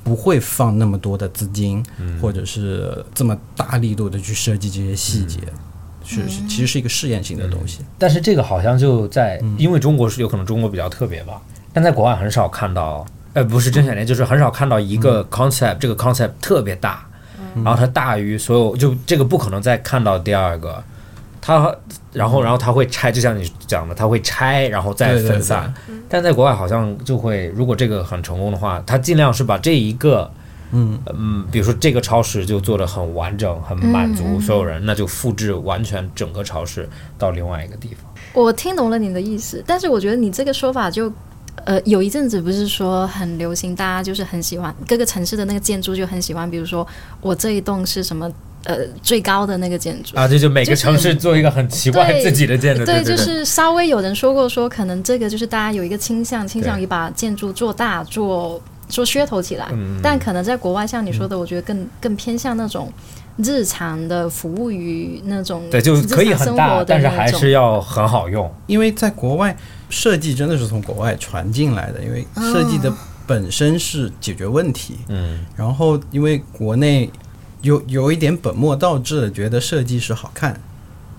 [0.02, 2.18] 不会放那么多的资金，嗯。
[2.20, 5.38] 或者是这么大力度的去设计这些细节，
[6.08, 7.80] 是是其实是一个试验性的东西。
[7.98, 9.54] 但是这个好像就在，嗯。
[9.58, 11.40] 因为中国是有可能中国比较特别吧，
[11.72, 17.06] 但在国外很少看到，呃，不是甄选店，就是很少看到一个 concept，、这个 concept 特别大，
[17.56, 20.82] 然后它大于所有，就这个不可能再看到第二个，
[21.40, 21.74] 它
[22.12, 25.72] 然后然后它会拆，就像你讲的，它会拆，然后再对对分散，
[26.08, 30.30] 但在国外好像就会，如果这个很成功的话，它尽量是把这一个。
[30.72, 38.11] 嗯嗯，比如说这个超市就做的很完整，很满足所有人，那就复制完全整个超市到另外一个地方。
[38.33, 41.12] 我听懂了你的意思，但是我觉得你这个说法就。
[41.64, 46.87] 呃，有一阵子不是说很流行，大家就是很喜欢各个城市的那个建筑就很喜欢，比如说
[47.20, 48.31] 我这一栋是什么
[48.64, 59.68] 呃最高的那个建筑，啊，这就每个城市做一个很奇怪自己的建筑，对对，就是稍微有人说过说，可能这个就是大家有一个倾向，倾向于把建筑做大、做做噱头起来。
[59.72, 62.92] 嗯但可能在国外，像你说的，我觉得更更偏向那种
[63.37, 68.53] 日常的服务于那种对，就可以很大，生活的但是还是要很好用。
[68.66, 69.57] 因为在国外
[69.88, 72.92] 设计真的是从国外传进来的，因为设计的
[73.27, 77.11] 本身是解决问题，嗯，然后因为国内
[77.62, 80.59] 有有一点本末倒置的觉得设计是好看。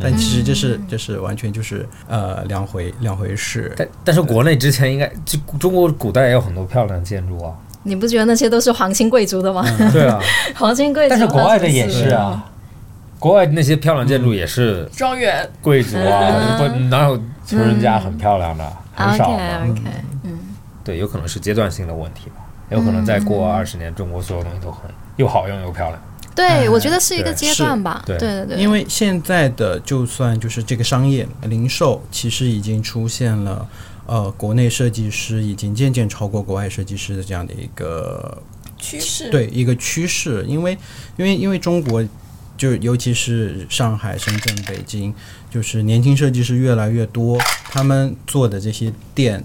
[0.01, 9.65] 但其实这是这是完全就是呃两回两回事，但但是国内之前应该就中国古代也有很多漂亮的建筑啊，你不觉得那些都是皇亲贵族的吗？
[9.91, 10.19] 对啊，
[10.55, 12.49] 皇亲贵族，但是国外的也是啊，
[13.19, 19.71] 国外那些漂亮建筑也是庄园贵族啊，不哪有穷人家很漂亮的，很少 OK 嘛。
[19.71, 19.81] OK，
[20.23, 20.39] 嗯，
[20.83, 22.35] 对，有可能是阶段性的问题吧，
[22.69, 25.99] 有可能再过二十年，中国所有东西都很又好用又漂亮。
[26.35, 28.03] 对，我觉得是一个阶段吧。
[28.05, 28.17] 对。
[28.17, 33.67] 对对对，因为现在的就算就是这个商业零售，其实已经出现了，
[34.05, 38.41] 呃，国内设计师已经渐渐超过国外设计师的这样的一个
[38.77, 40.77] 趋势，对一个趋势，因为
[41.17, 42.03] 因为因为中国
[42.57, 45.13] 就尤其是上海、深圳、北京，
[45.51, 49.43] 就是年轻设计师越来越多，他们做的这些店，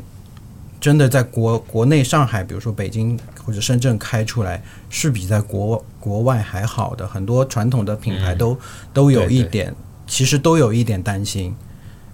[0.81, 7.09] 真的在国国内上海，比如说北京或者深圳开出来，是比在国国外还好的。
[7.09, 8.55] 很多传统的品牌都、
[8.93, 9.75] 都有一对对点，
[10.07, 11.55] 其实都有一点担心。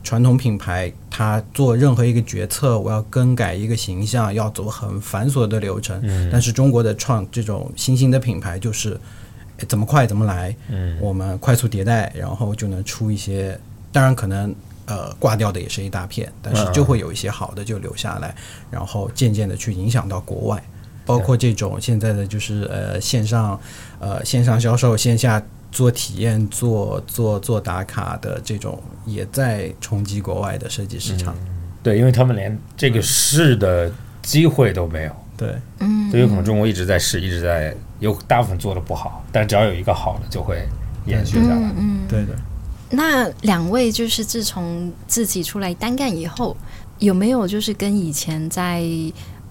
[0.05, 6.01] 传统品牌它做任何一个决策，我要更改一个形象，要走很繁琐的流程。
[6.05, 8.99] 嗯但是中国的创这种新兴的品牌就是
[9.69, 13.59] 怎么快怎么来，嗯我们快速迭代，然后就能出一些，
[13.93, 14.55] 当然可能
[14.87, 18.35] 呃挂掉的也是一大片，但是就会有一些好的就留下来，
[18.71, 20.63] 然后渐渐的去影响到国外，
[21.11, 23.59] 包括这种现在的就是呃线上
[23.99, 25.43] 呃线上销售，线下
[25.73, 31.35] 做体验、做做做打卡的这种，也在冲击国外的设计市场。
[31.83, 33.91] 对，因为他们连这个试的
[34.23, 40.63] 机会都没有，对，嗯，所以有可能中国一直在试，一直在有大部分做的不好，但只要有一个好的，就会
[41.07, 41.75] 延续下来嗯。
[41.79, 42.35] 嗯，对的。
[42.91, 46.57] 那两位就是自从自己出来单干以后，
[46.99, 48.85] 有没有就是跟以前在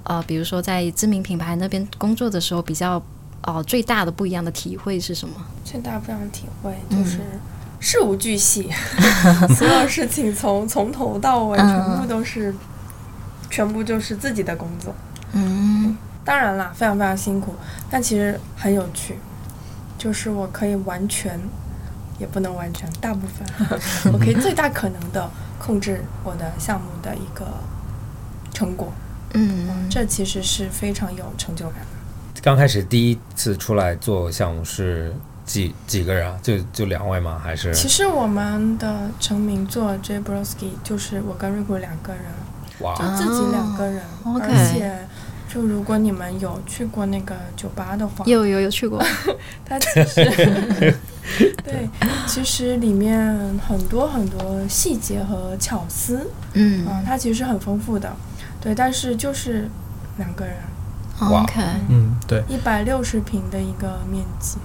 [0.04, 3.02] 呃，比如说在知名品牌那边工作的时候比较
[3.42, 5.36] 呃最大的不一样的体会是什么？
[5.64, 7.20] 最大不一样的体会就是
[7.80, 8.70] 事无巨细，
[9.56, 12.54] 所有事情从 从头到尾嗯全部都是，
[13.50, 14.94] 全部就是自己的工作。
[15.34, 17.54] 嗯当然啦，非常非常辛苦，
[17.90, 19.16] 但其实很有趣，
[19.98, 21.40] 就是我可以完全，
[22.20, 23.70] 也不能完全，大部分
[24.14, 27.46] 我可以最大可能的控制我的项目的一个
[28.54, 28.92] 成果，
[29.34, 32.42] 嗯，这其实是非常有成就感的。
[32.42, 35.14] 刚开始第一次出来做项目是
[35.46, 36.40] 几几个人啊？
[36.42, 37.40] 就就两位吗？
[37.44, 37.74] 还是？
[37.74, 42.24] 其实我们的成名作 J Broski 就是我跟瑞古两个人，
[42.80, 42.96] 哇。
[42.96, 44.98] 就自己两个人，而且
[45.52, 49.04] 就如果你们有去过那个酒吧的话，有有有去过，
[49.66, 50.96] 它其实
[51.64, 51.90] 对，
[52.26, 53.36] 其实里面
[53.68, 56.86] 很多很多细节和巧思，嗯。
[56.88, 58.10] 嗯，它其实很丰富的，
[58.62, 59.70] 对，但是就是
[60.18, 60.56] 两个人，
[61.32, 62.44] 哇，OK，嗯，对。
[62.50, 64.58] 一百六十平的一个面积，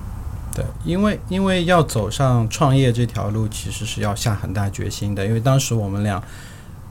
[0.54, 5.24] 对，因为因为要走上创业这条路，其实是要下很大决心的。
[5.24, 6.22] 因为当时我们俩，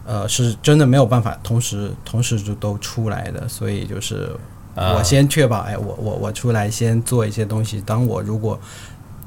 [0.05, 4.35] 呃，是真的没有办法同时同时就都出来的，所以就是
[4.75, 7.81] 啊我先确保，哎，我我我出来先做一些东西。
[7.81, 8.59] 当我如果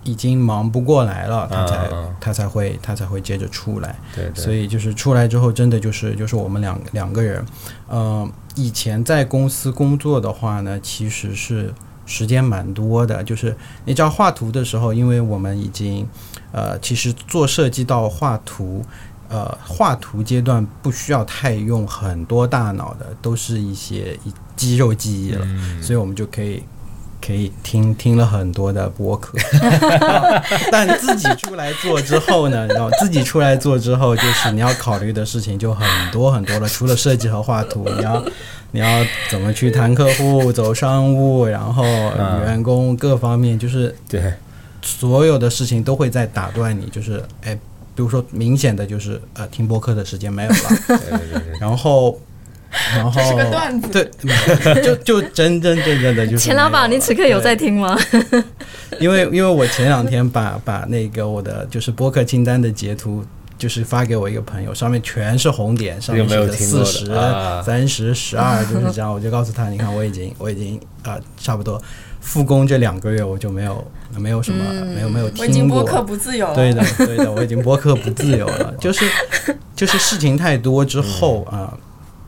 [0.07, 3.98] 已经忙不过来了，他才、嗯嗯他才会他才会接着出来。
[4.14, 7.44] 对对，所以就是出来之后，真的就是就是我们两两个人，
[7.88, 11.74] 呃，以前在公司工作的话呢，其实是
[12.07, 13.22] 时间蛮多的。
[13.24, 16.09] 就是你知道画图的时候，因为我们已经
[16.52, 18.84] 呃，其实做设计到画图，
[19.28, 26.62] 呃，画图阶段不需要太用很多大脑的，都是一些一肌肉记忆了，嗯所以我们就可以。
[27.27, 29.37] 可以听听了很多的播客，
[30.70, 36.68] 但自己出来做之后呢，你知道自己出来做之后，就是你要考虑的事情就很多很多了。
[36.68, 38.24] 除了设计和画图， 你要
[38.70, 44.33] 你要怎么去谈客户、走商务，然后嗯员工各方面，就是对
[44.83, 46.87] 所有的事情都会在打断你。
[46.87, 47.55] 就是哎，
[47.97, 50.57] 比如说明显的就是呃，听播客的时间没有了，
[50.87, 52.16] 对对对对，然后。
[52.95, 57.99] 然 后这是个段子对， 就就真真正正的就是钱老板，你此刻有在听吗？
[59.01, 63.25] 因为因为我前两天把把那个我的就是播客清单的截图，
[63.59, 69.12] 就是发给我一个朋友，上面全是红点，上面写着有没有听过四十啊、三十、十二，就是这样。
[69.12, 71.81] 我就告诉他，你看我已经我已经啊、差不多
[72.21, 73.85] 复工这两个月，我就没有
[74.19, 74.64] 没有什么、
[74.95, 75.83] 没有没有我已经听过。
[75.83, 76.55] 播客不自由了。
[76.55, 79.05] 对的，对的，我已经播客不自由了，就是
[79.75, 81.73] 就是事情太多之后啊、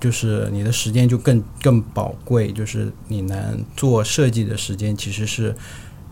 [0.01, 5.55] 就是你的时间就更更宝贵，就是你能做设计的时间，其实是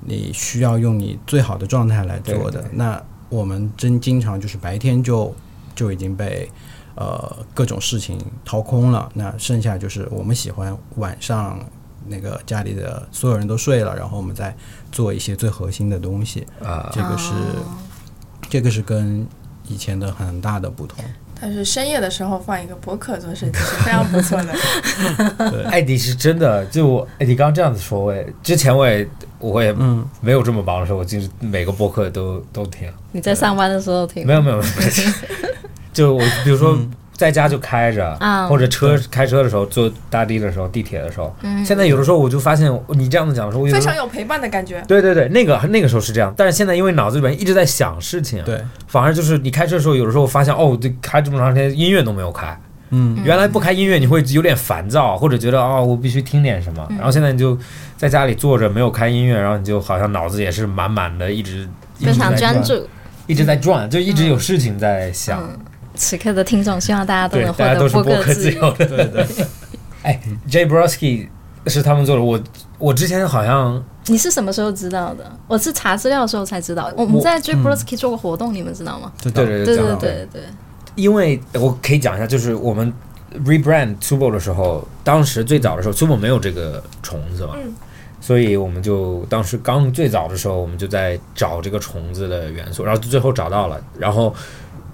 [0.01, 2.71] 你需要用你最好的状态来做的对对。
[2.75, 5.35] 那我们真经常就是白天就
[5.75, 6.51] 就已经被
[6.95, 11.59] 呃各种事情掏空了，那剩下就是我们喜欢晚上。
[12.09, 14.57] 那个家里的所有人都睡了，然后我们再
[14.93, 16.47] 做一些最核心的东西。
[16.63, 17.33] 啊，这个是、
[18.49, 19.27] 这个是跟
[19.67, 21.05] 以前的很大的不同。
[21.41, 25.69] 但是深夜的时候放一个播客做设计是非常不错的。
[25.71, 29.07] 艾迪 是真的，就我艾迪刚这样子说，我也之前我也
[29.39, 32.91] 我也嗯，没有这么忙的时候，我就是每个播客都都听。
[33.13, 34.27] 你在上班的时候听。
[34.27, 34.91] 没有没有，没有。
[35.93, 36.79] 就我比如说
[37.17, 41.35] 在家就开着，啊或者车开车的时候，坐大地的时候，地铁的时候。
[41.43, 44.83] 嗯现在有的时候我就发现，你这样子讲的时候，我有时候非常有陪伴的感觉。
[44.87, 52.59] 对对对，那个那个时候是这样，但是现在因为脑子里面一直在想事情，对，反而就是你开车的时候，有的时候发现哦，这开这么长时间音乐都没有开，
[52.91, 56.87] 嗯，原来不开音乐你会有点烦躁，或者觉得哦，我必须听点什么。
[56.91, 57.59] 然后现在你就
[57.97, 62.89] 在家里坐着，没有开音乐，然后你就好像脑子也是满满的，一直一非常直在转，专注。
[63.27, 65.43] 一直在转，就一直有事情在想。
[65.43, 65.59] 嗯，
[65.97, 68.87] 此刻的听众，希望大家都能，获得是播客客自自由的。
[68.87, 69.27] 对对，
[70.03, 71.29] 哎，Jay Brodsky
[71.67, 72.41] 是他们做的，我
[72.79, 75.25] 我之前好像你是什么时候知道的？
[75.49, 76.93] 我是查资料的时候才知道。
[76.97, 79.11] 我们在 j b r o s k y 做过活动，你们知道吗？
[79.23, 80.43] 对对对对对对，
[80.95, 82.93] 因为我可以讲一下，就是我们
[83.45, 87.75] rebrand Tubo 的时候，当时最早的时候，Tubo 没有这个虫子嘛，嗯
[88.19, 94.35] 所以我们就当时刚最早的时候，我们就在找这个虫子的元素，然后最后找到了，然后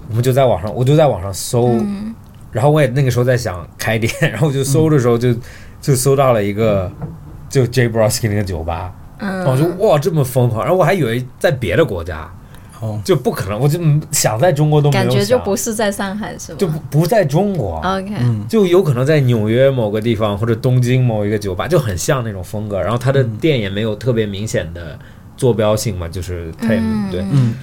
[0.09, 2.13] 我们就在网上，我就在网上搜，嗯。
[2.51, 5.33] 然后我也那个时候在想开店， 然后我就搜的时候就、
[5.81, 6.91] 就搜到了一个
[7.49, 12.29] 就 J Brodsky 那个酒吧，然后我就，哇这么疯狂，然后我还以为在别的国家
[12.79, 16.57] 哦，就不可能，我就嗯想在中国都没有感觉就不是在上海是吗？
[16.59, 18.45] 就不不在中国，OK，嗯。
[18.47, 22.79] 就有可能在纽约某个地方或者东京某一个酒吧，就很像那种风格。
[22.79, 24.99] 然后它的店也没有特别明显的
[25.35, 27.09] 坐标性嘛，就是 Tim、嗯。
[27.09, 27.21] 对。
[27.31, 27.55] 嗯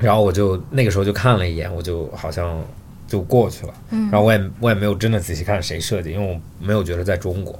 [0.00, 2.60] 然后我就那个时候就看了一眼，我就好像
[3.06, 3.74] 就过去了。
[3.90, 7.58] 嗯然后我也我也没有真的仔细看谁设计，因为我没有觉得在中国。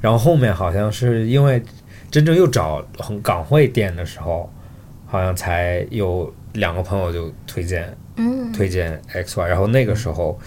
[0.00, 1.62] 然后后面好像是因为
[2.10, 4.52] 真正又找很港汇店的时候，
[5.06, 10.38] 好像才有两个朋友就推荐嗯，推荐 X Y，然后那个时候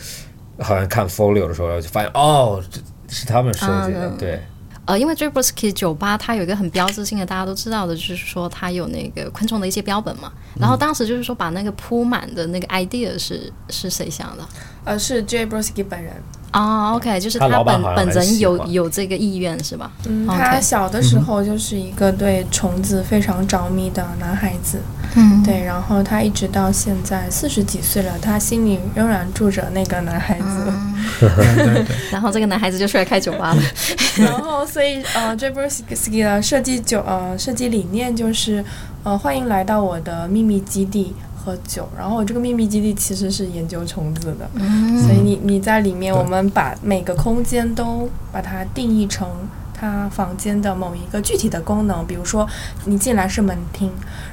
[0.60, 2.80] 好像看 Folio 的时候就发现哦，这
[3.10, 4.40] 是他们设计的，嗯对，
[4.88, 10.32] 呃，因为 j a b r o s k y 酒吧它有一个很标志性的，大家都知道的，就是说它有那个昆虫的一些标本嘛。
[10.58, 14.48] 然后当时就是说把那个铺满的那个 idea 是是谁想的？
[14.86, 16.14] 呃，是 Jay Brodsky 本人。
[16.58, 19.92] 哦，OK，就是他本本人有有这个意愿是吧？
[20.08, 24.80] 嗯他小的时候就是一个对虫子非常着迷的男孩子，
[25.16, 30.74] 嗯，对，然后他一直到现在四十几岁了，他心里仍然住着那个男孩子。
[32.12, 33.62] 然后这个男孩子就出来开酒吧了。
[34.20, 38.64] 然后，所以呃 j a b r s k y 的设计酒呃设计理念就是
[39.04, 41.88] 呃欢迎来到我的秘密基地喝酒。
[41.98, 49.28] 然后我这个秘密基地其实是研究虫子的，嗯所以你你在里面，我们把每个空间都把它定义成
[49.74, 52.06] 它房间的某一个具体的功能。
[52.06, 52.48] 比如说，
[52.86, 53.92] 你进来是门厅，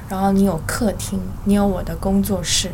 [0.09, 2.71] 然后你有客厅，你有我的工作室。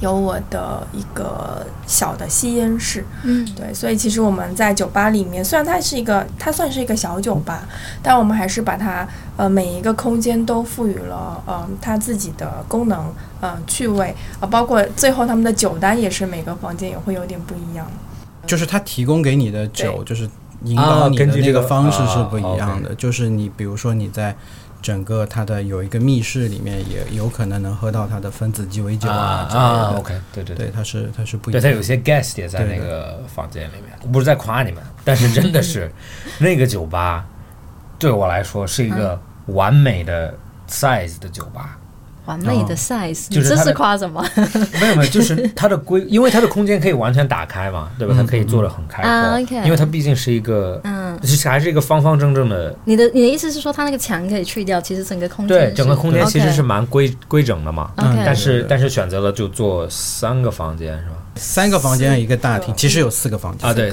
[0.00, 3.04] 有我的一个小的吸烟室。
[3.22, 7.66] 嗯，对，所以其实我们在酒吧里面，虽然它是一个，它算是一个小酒吧，
[8.02, 17.86] 但我们还是把它呃每一个空间都赋予了呃它自己的功能，呃趣味，呃包括最后他们的酒单也是每个房间也会有点不一样。
[18.46, 20.28] 就是它提供给你的酒，就是
[20.62, 22.94] 引导啊你的那根据这个方式是啊不一样的。
[22.94, 24.36] 就是你比如说你在
[24.86, 29.48] 整个它的有一个密室里面，也有可能能喝到它的分子鸡尾酒啊。
[29.50, 31.60] 啊，OK，对对对，它是它是不一样的。
[31.60, 35.90] 对它有些 guest 也在那个房间里面，我不是在夸你们，但是真的是
[36.38, 37.26] 那个酒吧
[37.98, 40.32] 对我来说是一个完美的
[40.68, 41.76] size 的酒吧。
[42.26, 44.24] 完美的哦 size，、你这是就是夸什么？
[44.80, 48.14] 没有没有，就是它的规， 因为它的空间可以完全打开嘛，对吧？
[48.16, 57.90] 它可以做的很开啊阔因为它毕竟是一个，嗯，就是还是一个方方正正的，你的你的意思是说，它那个墙可以去掉，其实整个空间对，整个空间其实是蛮规规整的嘛。
[57.96, 61.16] OK 但是但是选择了就做三个房间是吧？
[61.36, 63.68] 三个房间一个大厅，其实有四个房间。
[63.68, 63.92] 啊，对，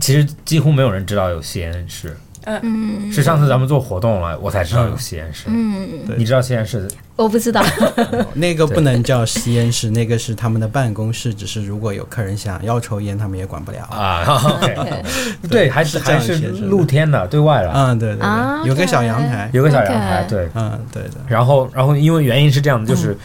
[0.00, 2.16] 其实几乎没有人知道有吸烟室，
[2.46, 3.12] 嗯。
[3.12, 5.44] 是上次咱们做活动了，我才知道有吸烟室。
[5.46, 6.16] 嗯，对。
[6.16, 7.62] 你知道吸烟室我不知道，
[8.34, 13.84] 那个不能叫吸烟室，那个是他们的办公室，只是如果有客人想要抽烟，他们也管不了。
[13.84, 14.24] 啊
[15.48, 18.26] 对，还是还是露天的，对外的，嗯，对对，
[18.68, 19.48] 有个小阳台。
[19.52, 20.48] 有个小阳台，对。
[20.54, 21.10] 嗯，对的。
[21.28, 23.16] 然后，然后因为原因是这样的，就是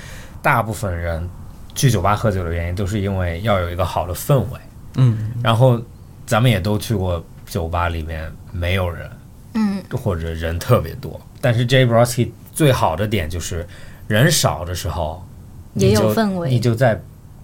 [0.42, 1.28] 大部分人
[1.74, 4.60] 去酒吧喝酒的原因都是因为要有一个好的氛围。
[4.98, 5.82] 嗯，然后
[6.28, 9.10] 咱们也都去过酒吧，里面没有人，
[9.54, 11.20] 嗯或者人特别多。
[11.42, 13.68] 但是 J Broski 最好的点就是
[14.08, 15.26] 人少的时候，
[15.74, 17.02] 也你就有氛围你就在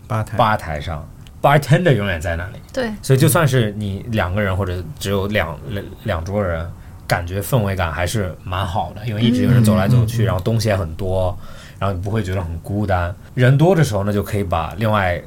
[0.07, 0.37] 吧台。
[0.37, 1.07] 吧台上
[1.41, 6.69] ，bartender 永远在那里，对，所以就算是你两个人或者只有两两两桌人，
[7.07, 11.37] 感觉氛围感还是蛮好的，因为一直有人走来走去，然后东西也很多，
[11.79, 13.15] 然后你不会觉得很孤单。
[13.33, 15.21] 人多的时候呢，就可以把另外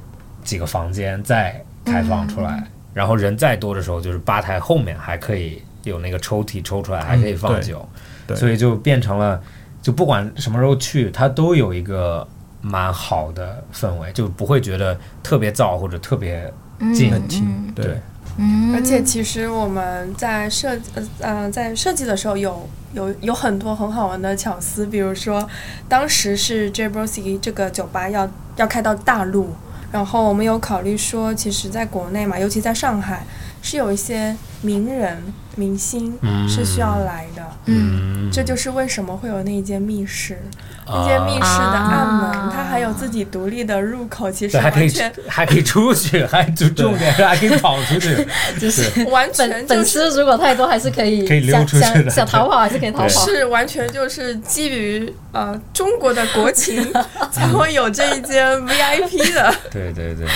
[0.45, 2.69] 几个房间再开放出来，
[2.99, 7.89] 然后人再多的时候，就是吧台后面还可以有那个抽屉抽出来，还可以放对酒，
[8.27, 9.41] 对所以就变成了，
[9.81, 12.27] 就不管什么时候去，它都有一个
[12.61, 16.53] 蛮好的氛围，就不会觉得特别燥或者特别
[16.93, 17.13] 近。
[17.13, 17.85] 很近嗯，对。
[17.85, 18.01] 对，
[18.39, 25.49] 嗯，而且其实我们在设呃呃在设计的时候有有有很多很好玩的巧思，比如说
[25.89, 29.55] 当时是 J Brosi 这个酒吧要要开到大陆，
[29.91, 33.25] 然后我们有考虑说，其实在国内嘛，尤其在上海，
[33.63, 35.23] 是有一些名人
[35.57, 36.49] 明星嗯。
[36.49, 37.43] 是需要来的。
[37.67, 40.41] 嗯，这就是为什么会有那一间密室，
[40.87, 41.05] 啊。
[41.05, 42.53] 那间密室的暗门，啊。
[42.55, 48.27] 它还有自己独立的入口，其实，还可以完全还可以出去， 还就重点是还可以跑出去，
[48.59, 52.11] 就是完全粉粉就是丝如果太多，还是可以可以溜想出去的。
[52.11, 53.09] 想想逃跑还是可以逃跑。
[53.09, 56.91] 是完全就是基于呃中国的国情
[57.31, 60.27] 才会有这一间 VIP 的，对对对，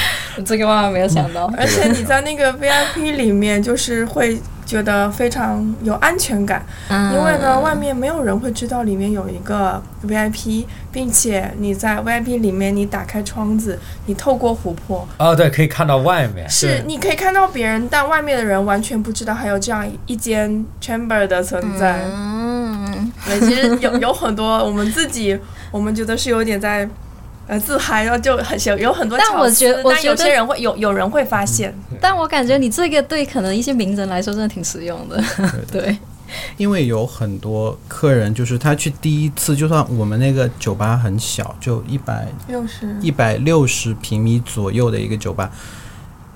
[0.44, 1.50] 这个万万没有想到。
[1.56, 15.06] 而且你在那个 VIP 里面就是会觉得非常有安全感，嗯因为呢外面没有人会知道里面有一个 VIP，并且你在 VIP 里面你打开窗子，你透过琥珀。
[15.18, 22.02] 哦对，可以看到外面，是，你可以看到别人，但外面的人完全不知道还有这样一间 chamber 的存在。
[22.12, 25.38] 嗯，对，其实有有很多我们自己，
[25.70, 26.88] 我们觉得是有点在
[27.46, 35.22] 呃自嗨，然后就很有有很多但我觉得但觉我觉得有些人会有有人会发现，但我感觉你这个对可能一些名人来说真的挺实用的。
[35.70, 35.96] 对，
[36.56, 42.96] 因为有很多客人，就是他去第一次，就算我们那个酒吧很小，就一百六十。
[43.00, 45.50] 一百六十平米左右的一个酒吧，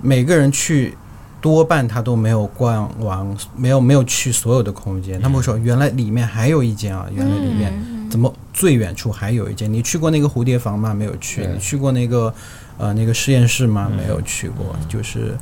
[0.02, 0.96] 每个人去
[1.40, 5.20] 多半他都没有逛完，没有没有去所有的空间。
[5.20, 9.72] 他们会说，原来里面还有一间啊，原来里面嗯怎么最远处还有一间？
[9.72, 10.94] 你去过那个蝴蝶房吗？
[10.94, 11.46] 没有去。
[11.46, 12.32] 你去过那个
[12.78, 13.88] 呃那个实验室吗？
[13.90, 14.74] 嗯没有去过。
[14.88, 15.36] 就是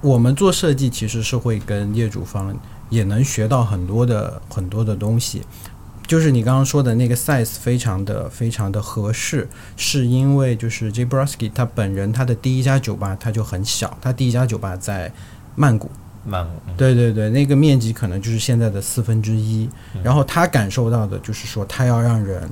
[0.00, 2.54] 我们做设计其实是会跟业主方
[2.90, 5.42] 也能学到很多的很多的东西。
[6.06, 11.06] 就是你刚刚说的那个 size 非常的非常的合适，是因为就是 J.
[11.06, 15.10] Brosky 他本人他的第一家酒吧他就很小，他第一家酒吧在
[15.56, 15.90] 曼谷，
[16.26, 19.68] 曼谷对对对，那个面积可能就是现在的四分之一。
[20.02, 22.48] 然后他感受到的就是说，他要让人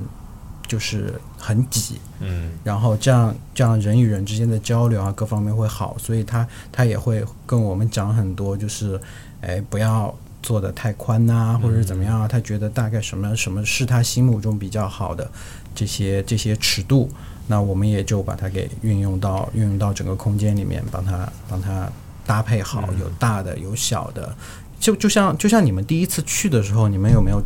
[0.67, 8.99] 就是很挤，嗯然后这样这样人与人之间的交流啊，各方面会好，所以他他也会跟我们讲很多，就是
[9.41, 15.29] 哎不要做的太宽呐、或者是怎么样啊，他觉得大概什么什么是他心目中比较好的
[15.73, 17.09] 这些这些尺度，
[17.47, 21.87] 那我们也就把它给运用到运用到整个空间里面，帮他帮他
[22.25, 24.35] 搭配好，有大的有小的，
[24.79, 27.41] 就就像就像你们第一次去的时候，你们有没有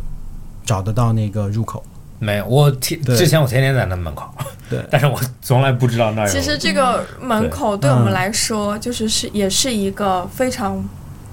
[0.64, 1.82] 找得到那个入口？
[2.18, 4.32] 没有，我天之前我天天在那门口，
[4.70, 4.82] 对。
[4.90, 6.28] 但是我从来不知道那儿。
[6.28, 7.90] 其实这个门口对。
[7.90, 10.82] 我们来说，就是是也是一个非常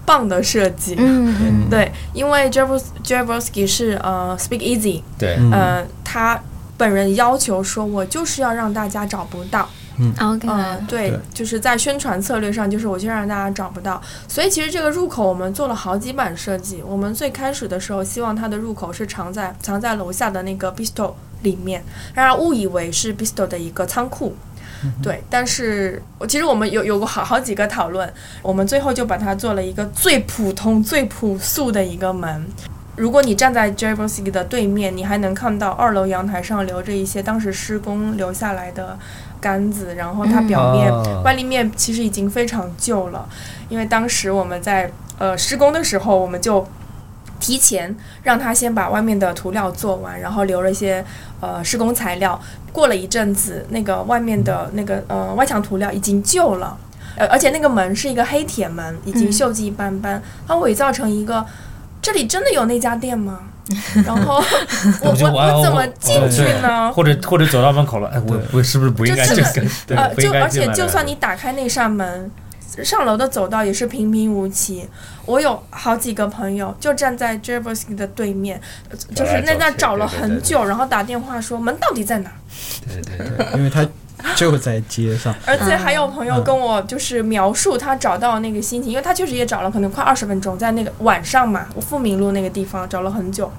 [0.06, 0.96] 棒的设计。
[0.98, 6.40] 嗯嗯对，因为 Jaboski 是呃 Speak Easy，对，嗯呃，他
[6.78, 9.70] 本人要求说，我就是要让大家找不到。
[10.20, 14.02] ，OK，嗯，对对，就是在宣传策略上，就是我就让大家找不到。
[14.28, 16.82] 所以其实这个入口我们做了好几版设计。
[16.84, 21.84] 我们最开始的时候，希望它的入口是藏在藏在楼下的那个 bistro 里面，
[22.16, 24.36] 让人误以为是 bistro 的一个仓库。
[25.02, 28.12] 对，但是我其实我们有有过好好几个讨论，
[28.42, 32.46] 我们最后就把它做了一个最普通、最朴素的一个门。
[32.96, 38.96] 如果你站在 j a b o s k y 的对面，你还能看到二楼阳台上留着一些当时施工留下来的
[39.42, 43.28] 杆子，然后它表面、哦外立面其实已经非常旧了，
[43.68, 46.68] 因为当时我们在呃施工的时候，我们就
[47.44, 51.04] 提前让他先把外面的涂料做完，然后留了一些
[51.42, 52.40] 呃施工材料。
[52.72, 56.76] 过了一阵子，那个外面的那个呃外墙涂料已经旧了，
[57.18, 61.46] 呃，而且那个门是一个黑铁门，已经嗯锈迹斑斑，它伪造成一个。
[62.02, 63.42] 这里真的有那家店吗？
[64.04, 64.44] 然后
[65.02, 66.92] 我我我怎么进去呢？
[66.92, 69.68] 或者或者走到门口了，哎，我我是不是不应该就真这个？
[69.88, 72.32] 对呃，就而且就算你打开那扇门，
[72.82, 74.88] 上楼的走道也是平平无奇。
[75.26, 78.60] 我有好几个朋友就站在 j e b e r s k y 的对面，
[78.90, 82.32] 呃就是那走来走去那找了很久，然后打电话说门到底在哪？
[82.88, 83.86] 对对对，因为他
[84.36, 93.52] 就在街上， 而且还有朋友嗯跟我就是描述他找到那个心情，因为他确实也找了可能快二十分钟，在那个晚上嘛，我富民路那个地方找了很久。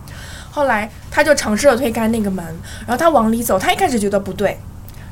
[0.50, 2.44] 后来他就尝试着推开那个门，
[2.86, 4.56] 然后他往里走，他一开始觉得不对，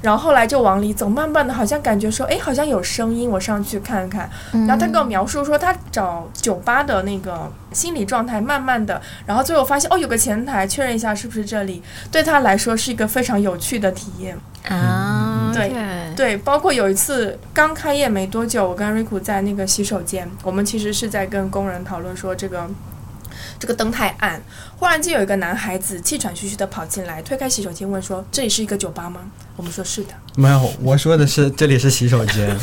[0.02, 4.28] 然后后来就往里走，慢慢的好像感觉说，哎，好像有声音，我上去看看。
[4.52, 14.36] 嗯然后他跟我描述说，他找酒吧的那个心理状态，慢慢的，然后最后发现，哦，有个前台，确认一下是不是这里，对他来说是一个非常有趣的体验。
[14.68, 15.72] 啊，对
[16.14, 22.68] 对，包括有一次刚开业没多久，我跟瑞库在那个洗手间，我们其实是在跟工人讨论说这个。
[23.62, 24.42] 这个灯太暗，
[24.76, 29.20] 忽然间有一个男孩子气喘吁吁的跑进来，推开洗手间问说：“这里是一个酒吧吗？”
[29.54, 30.08] 我们说是的。
[30.34, 32.58] 没有，我说的是这里是洗手间，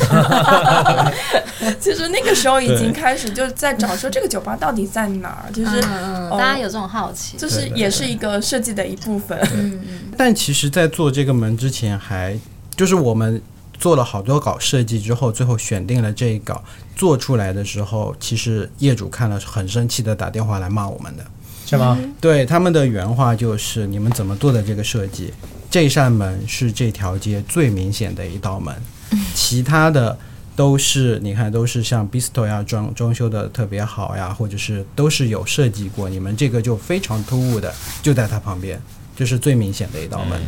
[1.80, 9.38] 其实那个时候已经开始就在找说这个酒吧到底在哪儿，就是嗯嗯，哦大家有这种好奇，就是也是一个设计的一部分。
[9.54, 12.38] 嗯嗯但其实，在做这个门之前还，
[12.76, 13.40] 就是我们
[13.80, 16.62] 做了好多稿设计之后，最后选定了这一稿，
[16.94, 21.24] 做出来的时候，其实业主看了很生气的打电话来骂我们的。
[21.66, 21.98] 是吗？
[22.20, 25.32] 对他们的原话就是：“你们怎么做的这个设计？
[25.70, 28.74] 这扇门是这条街最明显的一道门，
[29.34, 30.18] 其他的
[30.56, 36.08] 都是你看都是像 Bistro 呀装装修的特别好呀，或者是都是有设计过。
[36.08, 37.72] 你们这个就非常突兀的
[38.02, 38.82] 就在它旁边，
[39.16, 40.40] 这是最明显的一道门。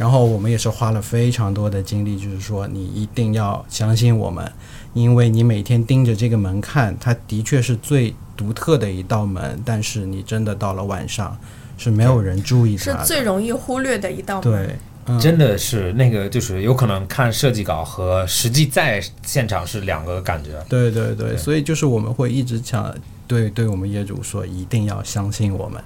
[0.00, 4.50] 然后我们也是花了非常多的精力，就是说你一定要相信我们，
[4.94, 11.36] 因为你每天盯着这个门看，它的确是最独特的一道门，但是你真的到了晚上
[11.76, 13.08] 是没有人注意是它是。
[13.08, 14.50] 最容易忽略的一道门。
[14.50, 20.52] 对，嗯，真的是那个，就是有可能看设计稿和实际在现场是两个感觉。
[20.66, 22.90] 对对对，对所以就是我们会一直讲，
[23.26, 25.78] 对对我们业主说，一定要相信我们，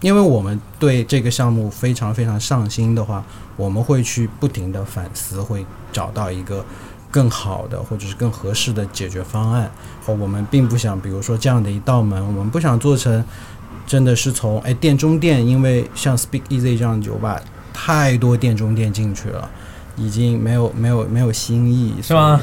[0.00, 3.24] 因为我们对这个项目非常非常上心的话，
[3.56, 6.64] 我们会去不停的反思，会找到一个
[7.10, 9.70] 更好的或者是更合适的解决方案。
[10.06, 13.24] 我们并不想，比如说这样的一道门，我们不想做成
[13.86, 17.40] 真的是从哎店中店，因为像 Speak Easy 这样酒吧，
[17.72, 19.50] 太多店中店进去了，
[19.96, 22.40] 已经没有没有没有新意，是吗？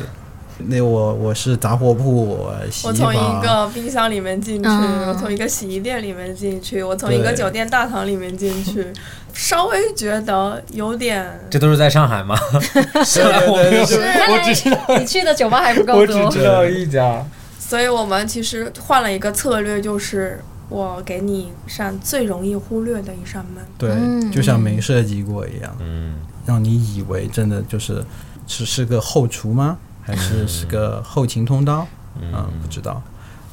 [0.57, 8.87] 那我我是杂货铺，洗我从一，个冰箱里面进去，嗯我从一个洗衣店里面进去，我从一个酒店大堂里面进去，
[9.33, 12.37] 稍微觉得有点这都是在上海吗？
[13.03, 17.25] 是 我没有，我只知道，你去的酒吧还不够我只多，知道一家。
[17.59, 20.39] 所以我们其实换了一个策略，就是
[20.69, 23.63] 我给你一扇最容易忽略的一扇门。
[23.77, 28.03] 对，嗯就像没设计过一样，嗯，让你以为真的就是
[28.47, 29.77] 只是个后厨吗？
[30.05, 31.87] 还是是个后勤通道？
[32.21, 32.31] 嗯，
[32.61, 33.01] 不知道，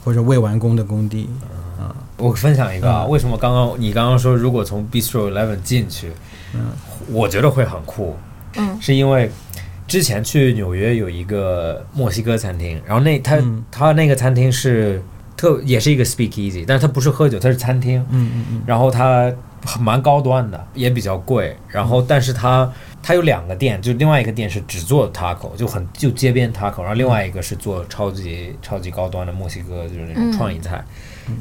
[0.05, 1.29] 或者未完工的工地。
[2.19, 3.11] 我分享一个啊，嗯。
[3.11, 6.13] 为什么刚刚你刚刚说如果从 Bistro Eleven 进去，
[6.55, 6.61] 嗯。
[7.11, 8.17] 我觉得会很酷，
[8.57, 8.79] 嗯。
[8.81, 9.31] 是因为
[9.89, 13.65] 之前去纽约有一个墨西哥餐厅，然后那他、嗯。
[13.71, 15.03] 他那个餐厅是
[15.37, 19.33] 特也是一个 Speak Easy，但是它不是喝酒，它是餐厅，嗯嗯嗯，然后它
[19.81, 22.71] 蛮高端的，也比较贵，然后但是它
[23.03, 30.85] 它有两个店，就另外一个店是只做 taco，就很就街边 taco，然后另外一个是做超级超级高端的墨西哥就是那种嗯创意菜，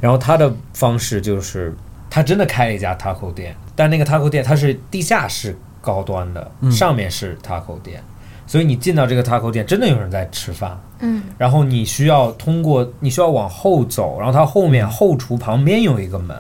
[0.02, 1.72] 然后他的方式就是
[2.10, 6.72] 他真的开了一家 taco 店，但那个 taco 店它是地下室高端的，嗯。
[6.72, 8.02] 上面是 taco 店，
[8.48, 10.76] 所以你进到这个 taco 店，真的有人在吃饭。
[11.00, 11.22] 嗯。
[11.38, 16.36] 然后你需要通过，你需要往后走，然后它后面后厨旁边有一个门，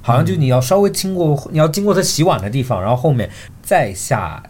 [0.00, 3.28] 好像就你要稍微经过，你要经过他洗碗的地方，然后后面
[3.62, 4.42] 再下。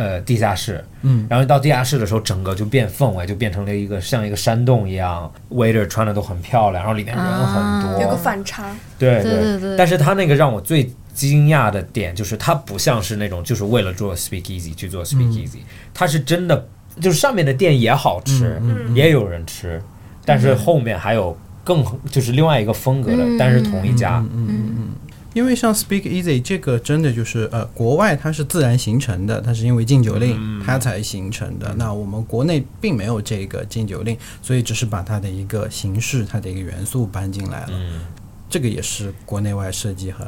[0.00, 15.58] 呃，地下室，嗯，然后到地下室的时候，整个就变氛围，就变成了一个像一个山洞一样，waiter 穿的都很漂亮，然后里面人很多，有个反差，对对对对但是他那个让我最惊讶的点就是，他不像是那种就是为了做 speak easy 去做 speak easy，、
[15.92, 16.66] 它是真的，
[16.98, 19.82] 就是上面的店也好吃，嗯也有人吃，
[20.24, 23.36] 但是后面还有更就是另外一个风格的，嗯。
[23.36, 24.74] 但是同一家，嗯嗯。
[24.78, 24.88] 嗯
[25.32, 31.74] 因为像 Speak Easy 这个真的就是呃，国外它是自然形成的，它是因为禁酒令、嗯它才形成的。
[31.76, 37.72] 那我们国内并没有这个禁酒令，所以只是把它的一个形式、它的一个元素搬进来了。
[37.72, 38.00] 嗯，
[38.48, 40.26] 这个也是国内外设计很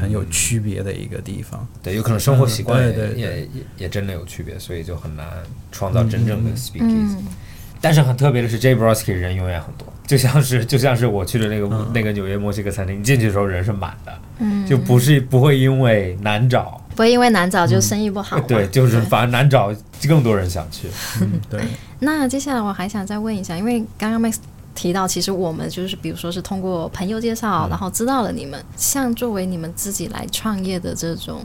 [0.00, 1.66] 很有区别的一个地方。
[1.82, 3.48] 对，有可能生活习惯也、嗯对对对也也
[3.78, 5.26] 也真的有区别，所以就很难
[5.72, 7.16] 创造真正的 speak easy。
[7.16, 7.26] 嗯
[7.80, 11.92] 但是很特别的是，J Broski 人永远很多，就像是 就像是我去的那个、嗯。
[11.94, 19.72] 那个纽约墨西哥餐厅，你进去的时候人是满的，嗯，就不是不会因为难找，不会因为难找就生意不好嘛、对， 就是反而难找，
[20.08, 20.88] 更多人想去。
[21.20, 21.60] 嗯，对，
[22.00, 24.36] 那接下来我还想再问一下，因为刚刚 Max
[24.78, 31.44] 提到，其实我们就是比如说是通过朋友介绍，然后知道了你们，像作为你们自己来创业的这种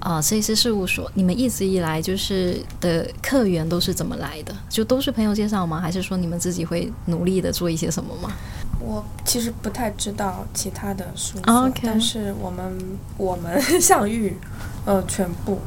[0.00, 4.54] 呃设计师事务所，你们一直以来就是的客源都是怎么来的？
[4.68, 5.80] 就都是朋友介绍吗？
[5.80, 8.30] 还是说你们自己会努力的做一些什么吗？
[8.78, 12.78] 我其实不太知道其他的事务哦所 OK 但是我们
[13.16, 14.36] 我们 相遇，
[14.84, 15.58] 呃，全部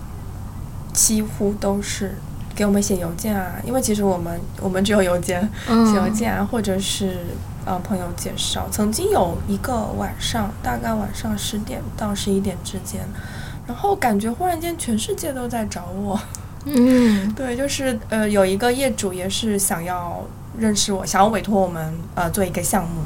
[0.93, 2.15] 几乎都是
[2.57, 7.19] 给我们写邮件啊，因为其实我们我们只有邮件，写邮嗯件啊，或者是
[7.65, 8.67] 呃朋友介绍。
[8.71, 13.01] 曾经有一个晚上，大概晚上十点到十一点之间，
[13.67, 16.19] 然后感觉忽然间全世界都在找我。
[16.65, 20.23] 嗯 对，就是呃，有一个业主也是想要
[20.57, 23.01] 认识我，想要委托我们呃做一个项目，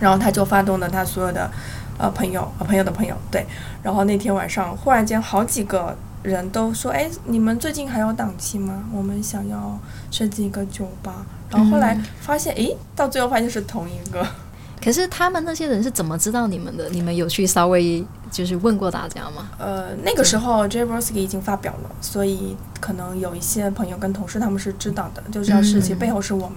[0.00, 1.48] 然后他就发动了他所有的
[1.96, 3.46] 呃朋友呃朋友的朋友，对，
[3.84, 8.84] 然后那天晚上忽然间好几个人都说，哎，你们最近还有档期吗？
[8.92, 9.78] 我们想要
[10.10, 14.26] 设计一个酒吧，然后后来发现，诶，到最后发现是同一个，
[14.82, 16.88] 可是他们那些人是怎么知道你们的？
[16.90, 19.48] 你们有去稍微就是问过大家吗？
[19.58, 26.56] 呃，那个时候 Jabrosky 已经发表了，所以可能有一些朋友跟同事他们是知道的，就知道事情背后是我们。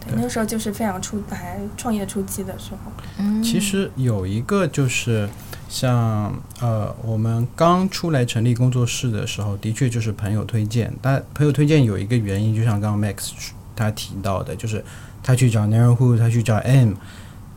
[0.00, 2.92] 对，那个时候就是非常初还创业初期的时候。
[3.18, 5.28] 嗯，其实有一个就是
[5.68, 10.92] 像呃，我们刚出来成立工作室的时候，的确就是朋友推荐。
[11.02, 13.30] 但朋友推荐有一个原因，就像刚刚 Max
[13.74, 14.84] 他提到的，就是
[15.22, 16.92] 他去找 Neighborhood，他去找 M，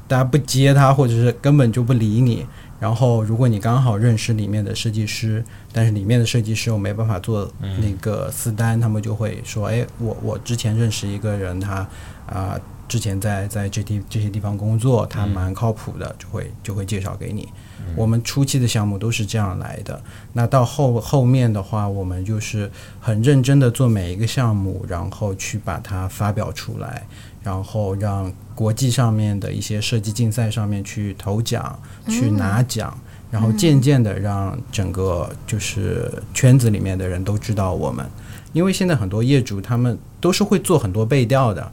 [0.08, 2.45] 大家不接他，或者是根本就不理你。
[2.80, 5.43] 然后，如果你刚好认识里面的设计师，
[5.74, 11.88] 但是里面的设计师又没办法做那个私单，他们就会说：“哎，我我之前认识一个人，他
[12.28, 12.55] 啊、
[12.88, 17.49] 之前在在这地这些地方工作，他蛮靠谱的，就会就会介绍给你。
[17.95, 20.01] 我们初期的项目都是这样来的。
[20.34, 22.69] 那到后后面的话，我们就是
[22.99, 27.07] 很认真的做每一个项目，然后去把它发表出来，
[27.43, 32.97] 然后让国际上面的一些设计竞赛上面去投奖，去拿奖。
[33.30, 38.09] 然后渐渐的让整个就是圈子里面的人都知道我们，
[38.53, 41.69] 因为现在很多业主他们都是会做很多背调的，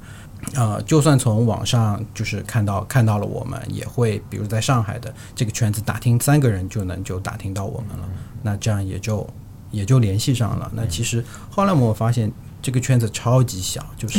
[0.54, 8.08] 呃，就算从网上就是看到看到了我们，也会比如在上海的这个圈子打听三个人就能就打听到我们了，
[8.42, 9.28] 那这样也就
[9.70, 10.70] 也就联系上了。
[10.74, 12.30] 那其实后来我们发现
[12.60, 14.18] 这个圈子超级小，就是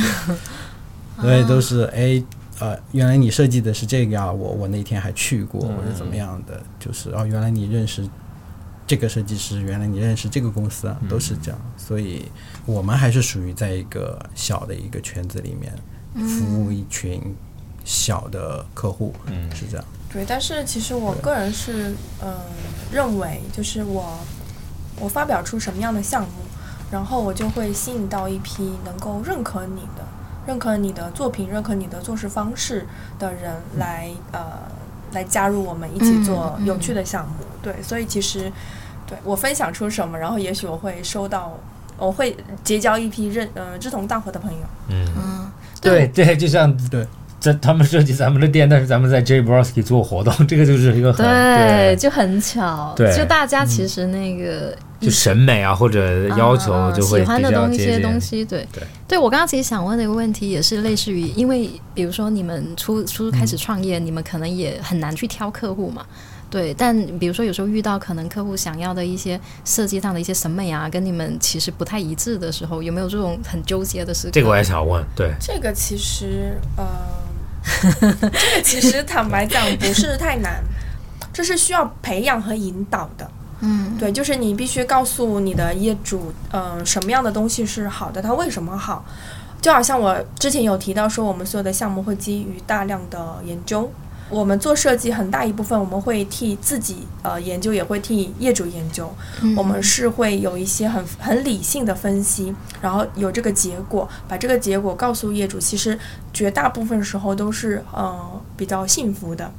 [1.22, 2.24] 对都是哎。
[2.58, 8.10] 呃，原来你设计的是这个啊，我我那天还去过，或者怎么样的，就是哦，原来你认识
[8.88, 12.32] 这个设计师，原来你认识这个公司啊，都是这样，所以
[12.66, 15.74] 我们还是属于在一个小的一个圈子里面
[16.16, 17.22] 服务一群
[17.84, 19.86] 小的客户，嗯是这样。
[20.12, 21.92] 对，但是其实我个人是
[22.22, 22.36] 嗯、呃
[22.92, 24.18] 认为，就是我
[25.00, 26.30] 我发表出什么样的项目，
[26.90, 30.06] 然后我就会吸引到一批能够认可你的、
[30.48, 32.88] 认可你的作品、认可你的做事方式
[33.20, 34.42] 的人来呃
[35.12, 37.34] 来加入我们一起做有趣的项目。
[37.62, 38.50] 对，所以其实
[39.06, 41.52] 对我分享出什么，然后也许我会收到，
[41.98, 44.60] 我会结交一批认呃志同道合的朋友。
[44.88, 45.52] 嗯，嗯，
[45.82, 46.08] 对。
[46.08, 47.06] 对，就像对。
[47.38, 58.68] 在他们设计咱们的店，但是咱们在 J Broski 做活动，这个就是一个很对，就很巧，对就大家其实那个就审美啊或者要求就会喜欢的东一些东西，对
[59.08, 59.16] 对。
[59.16, 66.04] 我刚刚其实想问的一个问题也是类似于，因为比如说你们初初开始创业，你们可能也很难去挑客户嘛，
[66.50, 74.32] 对，但比如说有时候遇到可能客户想要的一些设计上的一些审美啊，跟你们其实不太一致的时候，有没有这种很纠结的事情？
[74.32, 76.86] 这个我也想问，对，这个其实，呃，
[77.92, 80.64] 这个其实 坦白讲不是太难，
[81.34, 83.30] 这是需要培养和引导的。
[83.60, 89.04] 嗯，对，就是你必须告诉你的业主，嗯、什么样的东西是好的，它为什么好。
[89.62, 93.92] 就好像我之前有提到说，我们所有的项目会基于大量的研究。
[94.30, 99.14] 我们做设计很大一部分，我们会替自己呃研究，也会替业主研究。
[99.42, 105.60] 嗯我们是会有一些很很理性的分析，然后有这个结果，把这个结果告诉业主。
[105.60, 105.98] 其实
[106.34, 109.52] 绝大部分时候都是呃比较幸福的，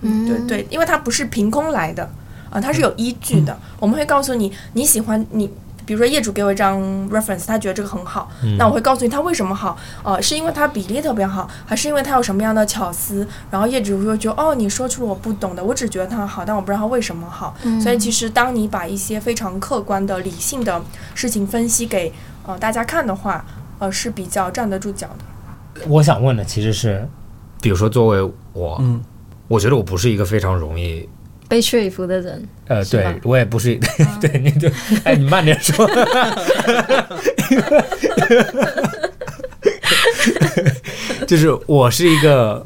[0.00, 2.10] 嗯对对，因为它不是凭空来的，
[2.48, 3.58] 啊、它是有依据的。
[3.78, 5.50] 我们会告诉你你喜欢你。
[5.86, 13.26] 比如说业主给我一张 reference，他觉得这个很好，那我会告诉你他为什么好，呃，是因为它比例特别好，还是因为它有什么样的巧思？
[13.50, 17.54] 然后业主会觉得哦，你说出了我不懂的，我只觉得它好，但我不知道它为什么好。
[17.82, 20.80] 所以其实当你把一些非常客观的、理性的
[21.14, 22.12] 事情分析给
[22.46, 23.44] 呃大家看的话，
[23.78, 25.86] 呃是比较站得住脚的。
[25.88, 27.08] 我想问的其实是，
[27.60, 29.00] 比如说作为我，嗯
[29.48, 31.08] 我觉得我不是一个非常容易。
[31.50, 33.76] 被说服的人，呃，对我也不是，
[34.22, 34.68] 对，你就，
[35.02, 35.84] 哎，你慢点说。
[41.26, 42.64] 就是我是一个，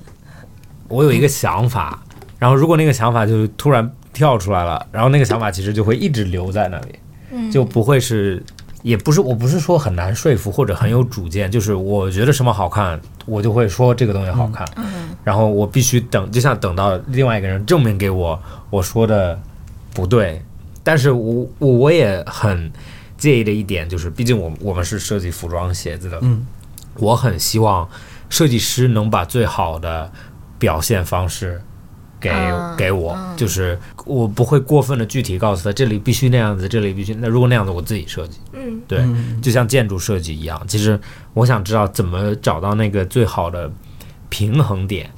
[0.89, 2.03] 我有一个想法，
[2.39, 6.99] 然后如果那个想法就是突然跳出来了，然后那个想法其实就会一直留在那里，
[7.32, 7.51] 嗯。
[7.51, 8.43] 就不会是，
[8.85, 14.68] 也不是，我不是说很难说服或者很有主见，就是我觉得什么好看，我就会说这个东西好看，
[15.24, 19.41] 然后我必须等，就像等到另外一个人证明给我我说的
[19.95, 20.45] 不对，
[20.82, 22.70] 但是我我我也很
[23.16, 26.47] 介意的一点就是，毕竟我我们是设计服装鞋子的，嗯，
[26.97, 27.89] 我很希望
[28.28, 30.12] 设计师能把最好的
[30.59, 31.62] 表现方式
[32.25, 38.81] 给、嗯给我，就是我不会过分的具体告诉他这里必须那样子，这里必须那如果那样子我自己设计，嗯。
[38.89, 39.43] 对，嗯。
[39.43, 40.99] 就像建筑设计一样，其实
[41.35, 43.70] 我想知道怎么找到那个最好的
[44.31, 45.11] 平衡点。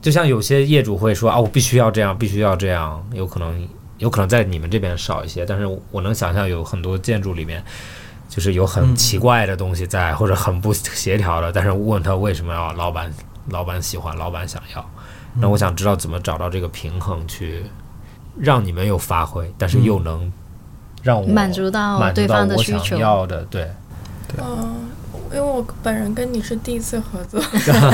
[0.00, 7.62] 就像有些业主会说啊，我必须要这样，必须要这样，有可能有可能在你们这边少一些，但是我能想象有很多建筑里面，
[8.28, 13.12] 就是有很奇怪的东西在，或者很不协调的，但是问他为什么要老板
[13.48, 14.90] 老板喜欢，老板想要，
[15.34, 17.64] 那我想知道怎么找到这个平衡，去
[18.38, 20.30] 让你们有发挥，但是又能
[21.02, 22.98] 让我满足到满足到对方的我想需求。
[22.98, 23.70] 要的，对。
[24.38, 24.88] 嗯，
[25.30, 27.40] 因为我本人跟你是第一次合作，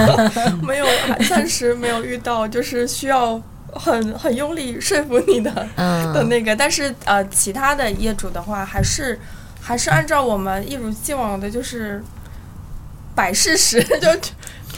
[0.62, 0.86] 没有
[1.28, 3.40] 暂时没有遇到，就是需要
[3.72, 9.18] 很很用力说服你的的嗯，那个，但是呃，其他的业主的话，还是
[9.60, 12.02] 还是按照我们一如既往的，就是
[13.16, 14.08] 摆事实， 就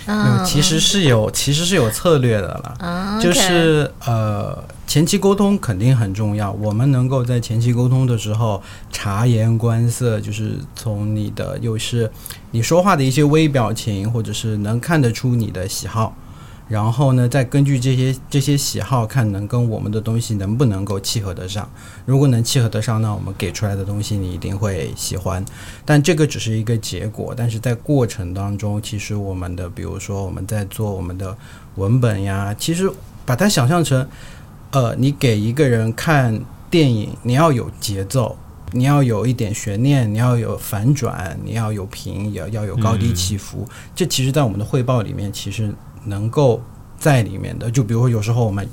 [0.06, 2.76] 嗯，其实是有其实是有策略的了。
[2.78, 6.50] 啊，就是呃，前期沟通肯定很重要。
[6.52, 12.10] 我们能够在前期沟通的时候察言观色，就是从你的又是
[12.50, 16.16] 你说话的一些微表情，或者是能看得出你的喜好，
[16.70, 21.68] 然后呢，再根据这些这些喜好看能跟我们的东西能不能够契合得上。
[22.06, 25.44] 如果能契合得上，那我们给出来的东西你一定会喜欢。
[25.84, 31.36] 但这个只是一个结果，但是在过程当中，其实我们的，比如说我们在做我们的
[31.74, 32.88] 文本呀，其实
[33.26, 34.08] 把它想象成，
[34.70, 36.40] 呃，你给一个人看
[36.70, 38.38] 电影，你要有节奏，
[38.70, 43.68] 你要有一点悬念，你要有反转，你要有平，也要有高低起伏。
[43.92, 45.74] 这其实，在我们的汇报里面，其实
[46.04, 46.62] 能够
[46.98, 47.70] 在里面的。
[47.70, 48.68] 就比如说，有时候我们。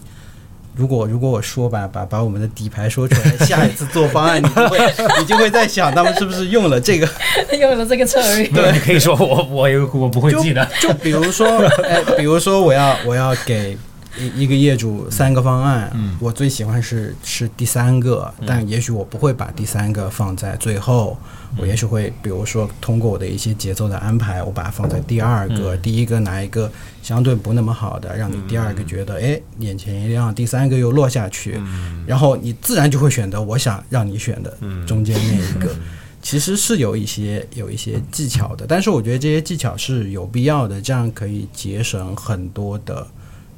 [0.75, 4.77] 如果如果我说把把把我们的底牌说出来，下一次做方案，你就会
[5.17, 7.09] 你就会在想，他们是不是用了这个
[7.59, 11.47] 用了这个策略， 对，你可以说我我有我不会记得，就比如说，
[11.83, 13.75] 哎，比如说我要我要给
[14.19, 16.17] 一一个业主三个方案，嗯。
[16.19, 21.17] 我最喜欢是是第三个，但也许我不会把第三个放在最后，
[21.57, 25.81] 我也许会比如说通过我的一些节奏的安排，我把它放在第二个，嗯。
[25.81, 31.61] 第一个拿一个相对不那么好的，让你第二个觉得哎眼前一亮，第三个又落下去，
[32.05, 35.73] 然后你自然就会选择我想让你选的中间那一个。
[36.19, 43.07] 其实是有一些有一些技巧的，但是我觉得这些技巧是有必要的，这样可以节省很多的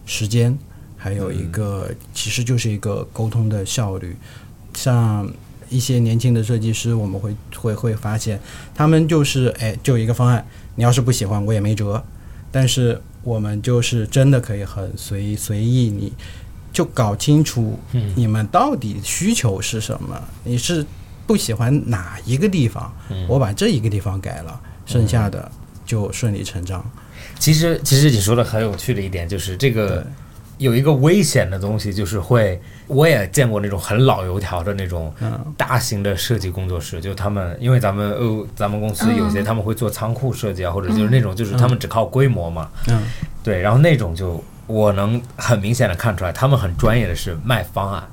[0.10, 0.58] 时间，
[0.98, 4.18] 还有一个、其实就是一个沟通的效率。
[4.74, 5.32] 像
[5.70, 8.42] 一些年轻的设计师，我们会会会发现，
[8.74, 10.44] 他们就是哎，就一个方案，
[10.74, 12.04] 你要是不喜欢我也没辙，
[12.52, 16.12] 但是我们就是真的可以很随随意你。
[16.72, 20.86] 就搞清楚嗯你们到底需求是什么，你是
[21.26, 25.52] 不喜欢哪一个地方，嗯我把这一个地方改了，剩下的
[25.86, 26.84] 就顺理成章。
[27.40, 30.06] 其实，其实你说的很有趣的一点就是，这个
[30.58, 35.40] 有一个危险的东西，就是会，我也见过那种很老油条的那种嗯。
[35.58, 39.44] 大型的设计工作室，就他们，因为咱们呃，咱们公司有些嗯。
[39.46, 43.02] 他们会做仓库设计啊，或者就是那种就是他们只靠规模嘛，嗯。
[43.42, 48.04] 对，然后那种就我能很明显的看出来，他们很专业的是卖方案，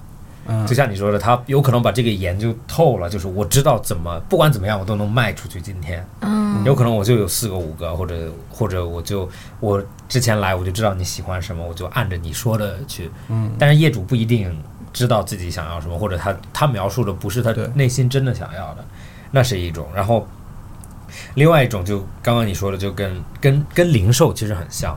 [0.48, 5.60] 嗯就像你说的，他有可能把这个研究透了，就是我知道怎么不管怎么样我都能卖出去。
[5.60, 9.28] 今天，嗯，有可能我就有四个五个，或者或者我就
[9.60, 13.10] 我之前来我就知道你喜欢什么，我就按着你说的去。
[13.28, 14.56] 嗯但是业主不一定
[14.92, 18.84] 知道自己想要什么，或者他他描述的不是他内心真的想要的，
[19.30, 19.86] 那是一种。
[19.94, 20.26] 然后
[21.34, 24.96] 另外一种就刚刚你说的，就跟跟跟零售其实很像。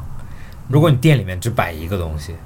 [0.68, 2.38] 如果你店里面只摆一个东西，嗯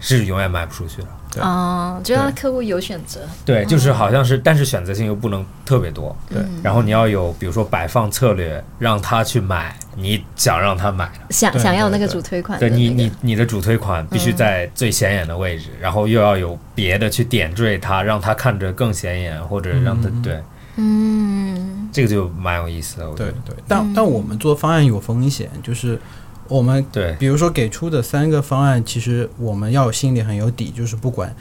[0.00, 1.08] 是永远卖不出去的。
[1.30, 3.20] 对哦，就让客户有选择。
[3.44, 6.16] 对，就是好像是，但是选择性又不能特别多。
[6.28, 11.20] 对嗯然后你要有，比如说摆放策略，让他去买你想让他买的。
[11.30, 20.42] 想想要那个主推款的对你，你你的主推款必须在最显眼的位置，然后又要有别的去点缀它，让它看着更显眼，或者让它嗯对
[20.76, 23.10] 嗯这个就蛮有意思的。
[23.10, 26.00] 我觉对得对，但但我们做方案有风险，就是
[26.48, 31.34] 我们对比如说给出的三个方案，其实我们要心里很有底，就是不管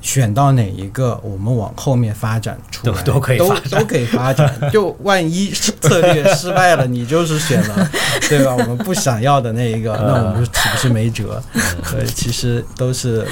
[0.00, 4.54] 选到哪一个，我们往后面发展出来都都可以都发展都可以发展。
[4.70, 7.90] 就万一策略失败了，你就是选了
[8.28, 8.54] 对吧？
[8.54, 11.42] 我们不想要的那一个，那我们就岂不是没辙？
[11.84, 13.26] 所以，其实都是。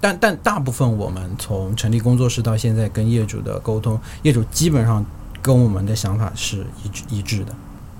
[0.00, 5.04] 但但大部分我们从成立工作室到现在跟业主的沟通，业主基本上
[5.40, 7.54] 跟我们的想法是一致一致的。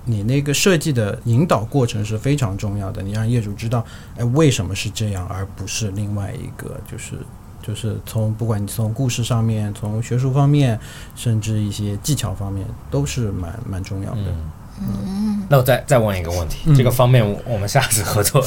[0.05, 3.85] 你那个设计的引导过程是非常重要的，你让业主知道，
[4.17, 7.13] 哎，为什么是这样，而不是另外一个，就是
[7.63, 10.79] 就是从不管你从故事上面，从学术方面，
[11.15, 14.23] 甚至一些技巧方面，都是蛮蛮重要的。
[14.81, 16.75] 嗯，那我再再问一个问题，嗯。
[16.75, 18.45] 这个方面我我们下次合作，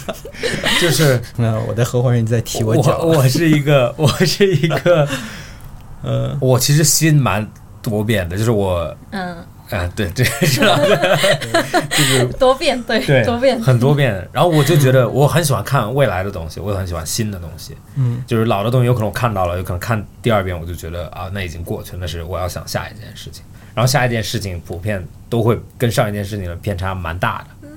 [0.80, 5.06] 就是那我的合伙人在提我脚，我我是一个我是一个，
[6.02, 7.46] 呃，我其实心蛮
[7.82, 9.36] 多变的，就是我嗯，
[9.70, 11.18] 啊，对，这知道的，
[11.90, 14.26] 就是多变对对多变，很多变。
[14.32, 17.76] 然后我就觉得我很喜欢看未来的东西，我也很喜欢新的东西。
[17.96, 23.44] 嗯就是老的东西有可能我看到了，有可能看第二遍我就觉得啊，那已经过去了，那是我要想下一件事情。
[23.74, 27.68] 然后下一件事情普遍都会跟上一件事情的偏差蛮大的，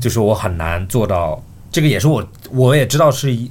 [0.00, 1.42] 就是我很难做到。
[1.72, 3.50] 这个也是我我也知道是一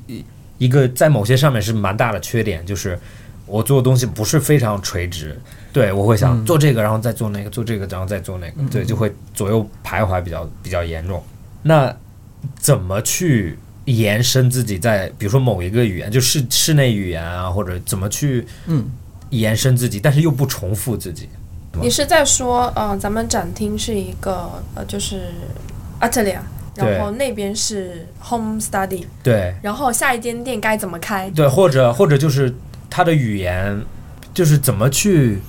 [0.57, 2.99] 一个在某些上面是蛮大的缺点，就是
[3.45, 5.39] 我做的东西不是非常垂直。
[5.79, 11.23] 对，我会想嗯做这个，然后再做那个，做这个，然后再做那个，对，就会左右徘徊比较比较严重。
[11.63, 11.95] 那
[12.57, 18.85] 怎么去延伸自己在比如说某一个语言，就室室内语言啊，或者怎么去嗯
[19.29, 21.29] 延伸自己，但是又不重复自己？
[21.81, 25.31] 你是在说，呃，咱们展厅是一个呃，就是
[26.01, 26.39] atelier，
[26.75, 31.29] 然后那边是 home study，对然后下一间店该怎么开？
[31.29, 32.53] 对，或者或者就是
[32.89, 33.79] 它的语言，
[34.33, 35.39] 就是怎么去，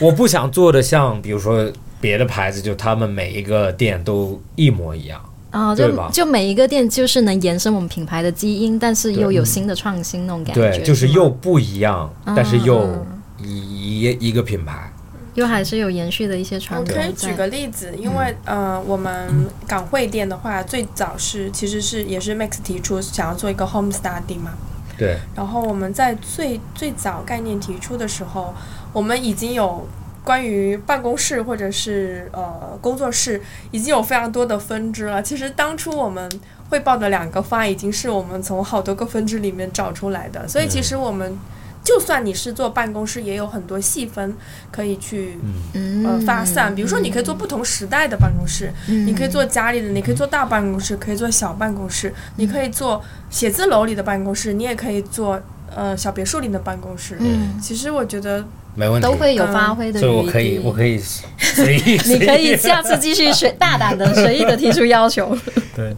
[0.00, 1.70] 我不想做的像比如说
[2.00, 5.20] 别的牌子，就他们每一个店都一模一样。
[5.50, 14.90] 啊，对吧就就每一个店就是能延伸我们品牌的基因，但是又有新的创新那种感觉，对，就是又不一样，但是又嗯一一一个品牌。
[15.34, 17.00] 又还是有延续的一些传统我。
[17.00, 24.52] 可以举个例子，因为、呃，我们港汇店的话，最早是其实是也是 Max 提出想要做一个 home study 嘛，
[24.96, 28.54] 对，然后我们在最最早概念提出的时候，
[28.94, 29.86] 我们已经有
[30.24, 35.22] 关于办公室或者是呃工作室已经有非常多的分支了。
[35.22, 36.26] 其实当初我们
[36.70, 41.36] 汇报的两个方案已经是我们从好多个分支里面找出来的，所以其实我们。
[41.84, 44.34] 就算你是做办公室，也有很多细分
[44.72, 45.38] 可以去
[45.74, 46.74] 嗯呃发散。
[46.74, 55.38] 比如说，你可以做不同时代的办公室，嗯你可以做家里的，你可以做大办公室，可以做小办公室，你可以做写字楼里的办公室，你也可以做
[55.76, 57.18] 呃小别墅里的办公室。
[57.20, 58.42] 嗯，其实我觉得
[58.74, 59.06] 没问题。
[59.06, 60.06] 都会有发挥的余地。
[60.06, 62.00] 所以我可以， 我可以随意。
[62.06, 65.36] 你可以下次继续随大胆的、随意的提出要求。
[65.74, 65.94] 对，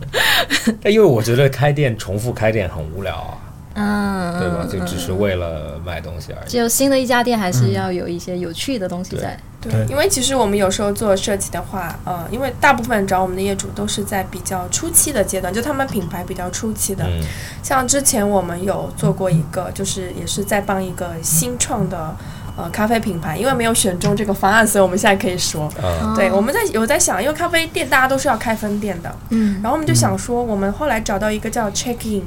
[0.83, 3.39] 但因为我觉得开店重复开店很无聊啊，
[3.75, 4.67] 嗯，对吧？
[4.71, 6.49] 就嗯只是为了卖东西而已。
[6.51, 9.39] 就新的一家店还是要有一些有趣的东西在。
[9.61, 17.05] 对对，因为其实我们有时候做设计的话，呃，因为大部分找我们的业主都是在比较初期的阶段，就他们品牌比较初期的。
[17.05, 17.21] 嗯
[17.63, 22.15] 像之前我们有做过一个，就是也是在帮一个新创的
[22.57, 29.61] 呃咖啡品牌，因为没有选中这个方案，所以我们现在可以说，啊，对，我们在有在想，因为咖啡店大家都是要开分店的，嗯。
[29.63, 32.23] 然后我们就想说，我们后来找到一个叫 check in，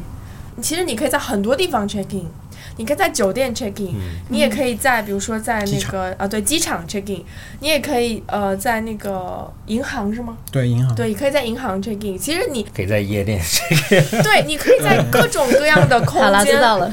[0.61, 2.27] 其实你可以在很多地方 check in，
[2.79, 3.93] 你可以在酒店 check in，、
[4.29, 7.21] 你也可以在比如说在那个啊对机场 check in，
[7.59, 10.37] 你也可以呃在那个银行是吗？
[10.49, 12.17] 对银行，对，可以在银行 check in。
[12.17, 16.89] 其实你可以在夜店 check in， 对，你可以在各种各样的空 好了，知间道了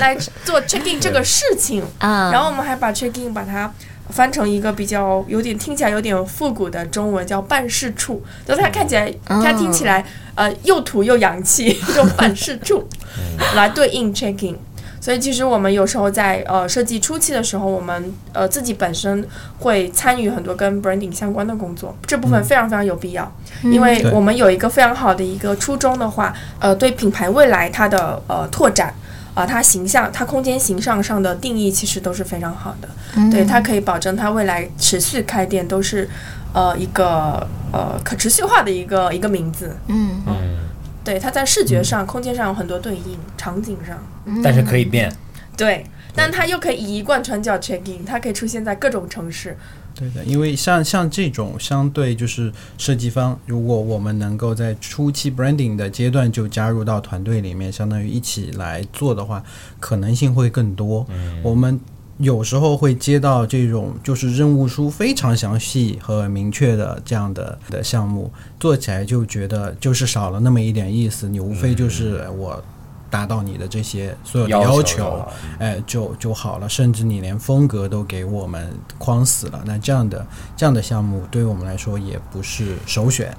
[0.00, 1.84] 来做 check in 这个事情。
[1.98, 2.30] 啊。
[2.34, 3.72] 然后我们还把 check in 把它
[4.10, 8.20] 翻成一个比较有点听起来有点复古的中文，叫办事处。
[8.44, 12.88] 就是它看起来，嗯它听起来呃又土又洋气，这种办事处
[13.54, 14.58] 来对应 check in。
[15.00, 19.26] 所以其实我们有时候在呃设计初期的时候，我们呃自己本身
[19.58, 23.32] 会参与很多跟 branding 相关的工作，这部分非常非常有必要，
[23.62, 28.94] 因为我们有一个非常好的一个初衷的话，呃，对品牌未来它的呃拓展。
[29.34, 32.88] 啊、它形象、它空间形象上的定义其实都是非常好的，
[33.30, 36.10] 对它可以保证它未来持续开店都是，
[36.52, 39.76] 呃，一个呃可持续化的一个一个名字。
[39.86, 40.34] 嗯嗯，
[41.08, 43.98] 对，它在视觉上、空间上有很多对应，场景上，
[44.42, 45.10] 但是可以变。
[45.56, 45.82] 对，
[46.14, 49.56] 但它又可以以一贯穿叫 check in，它可以出现在各种城市。
[49.94, 59.42] 对的，因为像像这种相对就是设计方，如果我们能够在初期 branding 的阶段就加入到团队里面，相当于一起来做的话，
[59.80, 61.06] 可能性会更多。
[61.42, 61.80] 我们
[62.18, 72.62] 有时候会接到这种就是任务书非常详细和明确的这样的的项目，做起来就觉得就是少了那么一点意思，你无非就是我。
[73.10, 79.62] 达到你的这些所有的要求求，哎，就就好了，甚至你连风格都给我们框死了。
[79.64, 83.34] 那这样的这样的项目对于我们来说也不是首选。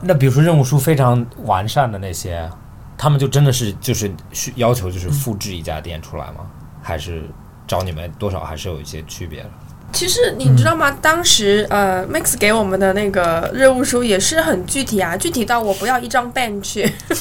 [0.00, 2.50] 那比如说任务书非常完善的那些，
[2.96, 6.46] 他们就真的是就是需要求就是复制一家店出来吗？
[6.82, 7.24] 还是
[7.66, 9.50] 找你们多少还是有一些区别的？
[9.92, 10.90] 其实你知道吗？
[11.00, 16.84] 当时呃，Max 给我们的那个任务书也是很具体啊，具体到我不要一张 bench，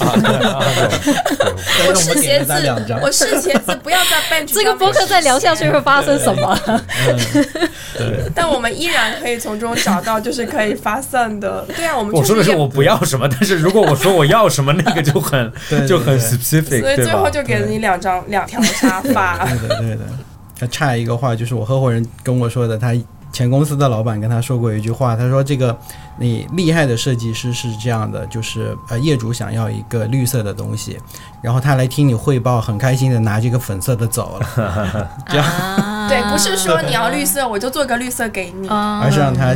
[1.88, 2.52] 我试鞋子
[3.00, 6.60] 我试鞋子不要在 bench 这个播客再聊下去会发生什么？
[8.34, 11.64] 但我们依然可以从中找到就是可以发散的。
[11.76, 16.96] 对啊，我们我说的是我不要什么，但是如果我说我要什么，那个就很对对就很 specific，所以？
[16.96, 19.46] 最后就给了你两张两条沙发。
[19.46, 20.00] 对的，对的。
[20.64, 22.94] 他差一个话，就是我合伙人跟我说的，他
[23.32, 25.76] 前公司的老板跟他说过一句话，他说这个
[26.20, 31.00] 你厉害的设计师是这样的，就是呃业主想要一个绿色的东西，
[31.42, 38.68] 然后他来听你汇报，很开心的拿这个粉色的走了， 这样啊 对，不是说你要绿色，我就做个绿色给你。
[38.68, 39.56] 啊而是让他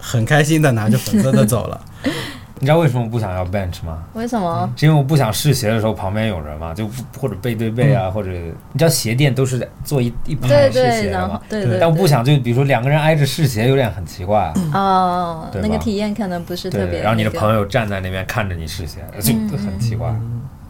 [0.00, 1.80] 很开心的拿着粉色的走了。
[2.60, 4.02] 你知道为什么不想要 bench 吗？
[4.14, 4.68] 为什么？
[4.76, 6.88] 是因为我不想试鞋的时候旁边有人嘛，就
[7.18, 16.86] 或者背对背啊，或者你知道鞋垫都是做一一排试对对，鞋的嘛，然后对对对，但我不想就比如说两个人挨着试鞋有点很奇怪啊，哦，对那个体验可能不是特别。
[16.86, 20.12] 对，然后你的朋友友站在那边看着你试鞋， 就很奇怪。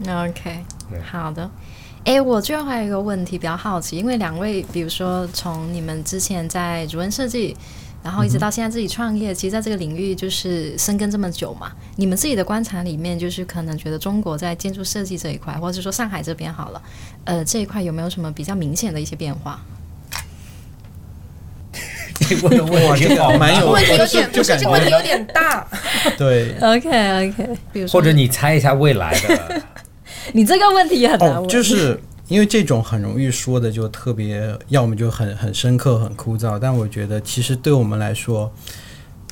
[0.06, 0.64] ，OK，
[1.10, 1.48] 好的。
[2.04, 7.54] 哎，我最后还有一个问题比较好奇，因为两位，比如说从你们之前在主任设计，
[8.02, 16.82] 然后一直到现在自己创业，其实在这个领域就是深耕这么久嘛，你们自己的观察里面，就是可能觉得中国在建筑设计这一块，或者说上海这边好了，
[17.24, 19.60] 呃，这一块有没有什么比较明显的一些变化？
[22.20, 25.66] 这问的问题这个好蛮有 问题有点，不是就感觉这个问题有点大。
[26.16, 26.54] 对。
[26.60, 29.62] OK OK，比如说或者你猜一下未来的，
[30.32, 36.58] 你这个问题也很难哦，问，就是因为这种很容易说的就特别，要么就很很深刻、很枯燥。
[36.58, 38.52] 但我觉得其实对我们来说，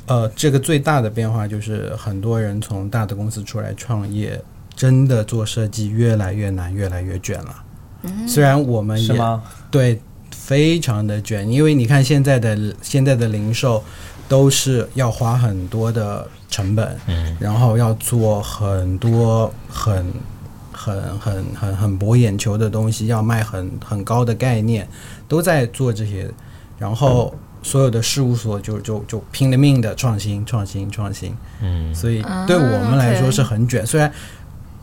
[0.06, 4.40] 呃，这个最大的变化就是很多人从大的公司出来创业，
[4.74, 7.62] 真的做设计越来越难，越来越卷了。
[8.26, 9.42] 虽然我们也是吗？
[9.70, 13.82] 对，非常的卷，因为你看现在的现在的零售
[14.28, 20.06] 都是要花很多的成本，嗯，然后要做很多很
[20.76, 24.86] 很很很很博眼球的东西，要卖很很高的概念，
[25.26, 26.30] 都在做这些，
[26.78, 33.84] 然后所有的事务所就就就拼了命的创新创新创新，嗯，所以啊对我们来说是很卷。
[33.84, 34.12] 虽然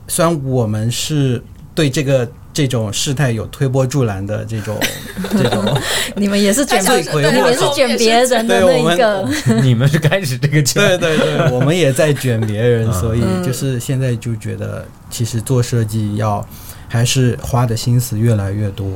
[0.07, 1.41] 虽然我们是
[1.75, 4.77] 对这个这种事态有推波助澜的这种
[5.31, 5.77] 这种，
[6.15, 9.27] 你们也是卷你们是卷别人的那一个，
[9.61, 12.93] 你们是开始这个对圈，对对，我们也在卷别人，嗯。
[12.93, 16.45] 所以就是现在就觉得，其实做设计要
[16.87, 18.87] 还是花的心思越来越多，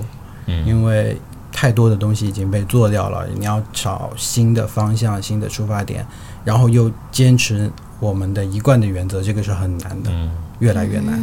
[0.46, 0.64] 嗯。
[0.66, 1.18] 因为
[1.52, 6.06] 太多的东西已经被做掉了，你要找新的方向、新的出发点，
[6.46, 10.30] 然后又坚持我们的一贯的原则，这个是很难的，嗯。
[10.60, 11.20] 越来越难。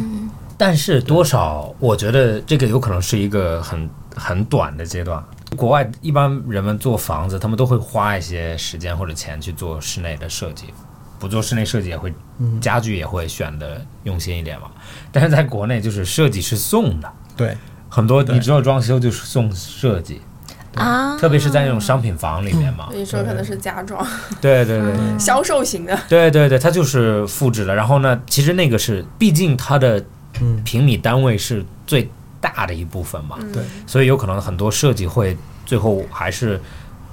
[0.57, 5.23] 但是多少，我觉得这个有可能是一个很很短的阶段。
[5.55, 10.73] 国外一般人们做房子，他们都会花一些时间或者钱去做室内的设计，
[11.19, 12.13] 不做室内设计也会，
[12.59, 14.67] 家具也会选的用心一点嘛。
[15.11, 17.55] 但是在国内，就是设计是送的，对，
[17.89, 20.21] 很多你知道装修就是送设计，
[20.75, 22.87] 啊，特别是在那种商品房里面嘛。
[22.91, 24.05] 所以说可能是家装。
[24.41, 24.91] 对对对。
[24.91, 25.17] 嗯。
[25.17, 27.73] 销售型的，对对对，它就是复制的。
[27.73, 30.03] 然后呢，其实那个是，毕竟它的
[30.41, 30.63] 嗯。
[30.63, 32.09] 平米单位是最
[32.39, 33.51] 大的一部分嘛，嗯。
[33.51, 33.63] 对。
[33.87, 36.61] 所以有可能很多设计会最后还是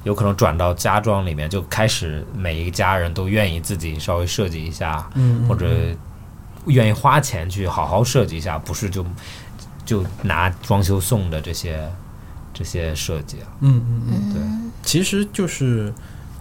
[0.05, 5.67] 有可能转到家装里面，就开始每一家人都愿意自己稍微设计一下，嗯或者
[6.67, 9.05] 愿意花钱去好好设计一下，不是就
[9.85, 11.89] 就拿装修送的这些
[12.53, 13.47] 这些设计啊。
[13.61, 14.43] 嗯嗯嗯，对，
[14.83, 15.93] 其实就是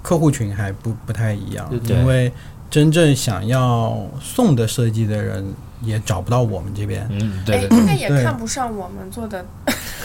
[0.02, 2.32] 客户群还不不太一样，因为
[2.70, 5.46] 真正想要送的设计的人
[5.84, 7.06] 也找不到我们这边。
[7.10, 9.46] 嗯，对哎，对对应该也看不上我们做的，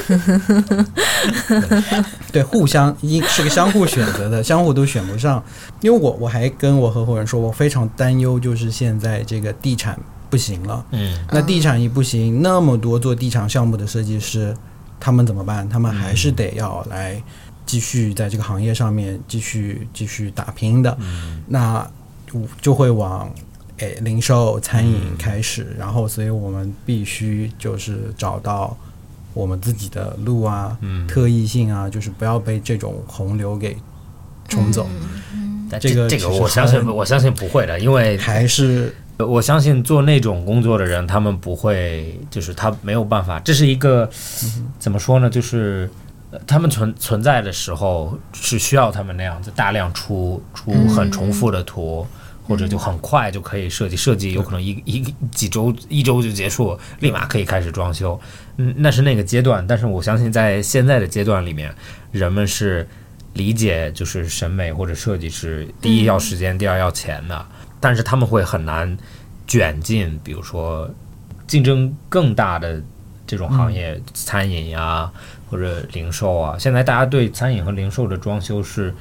[2.33, 5.43] 对，互相一是个相互选择的，相互都选不上。
[5.81, 9.99] 因为我我还跟我合伙人说，我非常担忧，就是现在这个地产
[10.31, 10.85] 不行了。
[10.93, 14.57] 嗯那地产一不行，那么多做地产项目的设计师，
[14.99, 15.69] 他们怎么办？
[15.69, 17.23] 他们还是得要来
[17.65, 20.97] 继续在这个行业上面继续继续打拼的。
[21.01, 21.89] 嗯那
[22.61, 23.31] 就会往
[23.79, 28.77] 诶零售、餐饮开始，然后所以我们必须就是找到
[29.35, 33.77] 我们自己的路啊、嗯，特异性啊，就是不要被这种洪流给
[34.49, 34.89] 冲走，
[35.71, 44.09] 但这个这个我相信我相信不会的，因为还是我相信做那种工作的人，他们不会，就是他没有办法，这是一个
[44.79, 45.29] 怎么说呢？
[45.29, 45.91] 就是
[46.31, 52.07] 呃他们存存在的时候是需要他们那样子大量出出很重复的图。
[52.47, 58.19] 或者就很快就可以设计，设计有可能一一几周一周就结束，立马可以开始装修，
[58.57, 59.67] 嗯，那是那个阶段。
[59.67, 61.75] 但是我相信在现在的阶段里面，
[62.13, 62.87] 人们是
[63.35, 67.47] 理解就是审美或者设计是第一要时间，第二要钱的，
[67.81, 68.97] 但是他们会很难
[69.47, 70.89] 卷进，比如说
[71.47, 72.81] 竞争更大的
[73.27, 75.11] 这种行业，餐饮呀
[75.51, 76.57] 或者零售啊。
[76.59, 78.95] 现在大家对餐饮和零售的装修是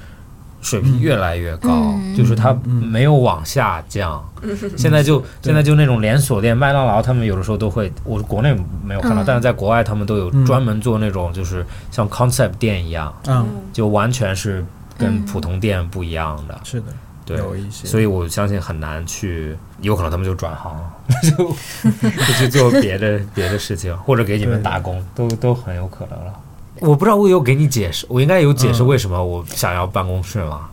[0.65, 4.19] 水平越来越高，就是它没有往下降。
[4.75, 14.65] 现在就现在就那种连锁店，麦当劳他们有的时候都会，我国内没有看到，但是在国外他们都有专门做那种，就是像 concept 店一样，嗯，就完全是
[14.97, 16.59] 跟普通店不一样的。
[16.63, 16.87] 是的，
[17.25, 21.55] 对，有一些，所以我相信很难去，有可能他们就转行了， 就
[22.25, 26.33] 就去做别的别的事情，或者给你们打工，都都很有可能了。
[26.79, 30.69] 我不知道我有给你解释，我应该有解释嗯为什么我想要办公室吗？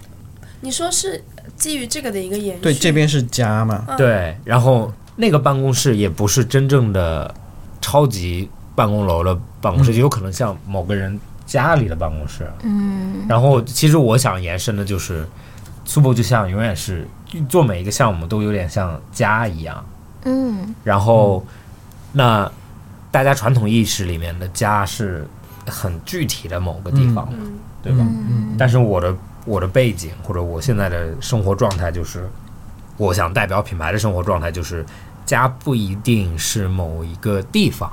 [0.60, 1.22] 你说是
[1.56, 3.96] 基于这个的一个延续，对这边是家嘛，嗯。
[3.96, 7.32] 对，然后那个办公室也不是真正的
[7.80, 9.94] 超级办公楼的办公室，嗯。
[9.94, 12.50] 就有可能像某个人家里的办公室。
[12.62, 13.24] 嗯。
[13.28, 15.26] 然后其实我想延伸的就是，
[15.84, 17.06] 苏博就像永远是
[17.48, 19.84] 做每一个项目都有点像家一样。
[20.24, 20.74] 嗯。
[20.84, 21.44] 然后，
[22.12, 22.50] 那
[23.10, 25.26] 大家传统意识里面的家是
[25.66, 27.52] 很具体的某个地方，嗯。
[27.82, 27.98] 对吧？
[28.08, 28.54] 嗯。
[28.56, 29.12] 但是我的
[29.44, 32.28] 我的背景或者我现在的生活状态就是，
[32.96, 34.86] 我想代表品牌的生活状态就是，
[35.26, 37.92] 家不一定是某一个地方，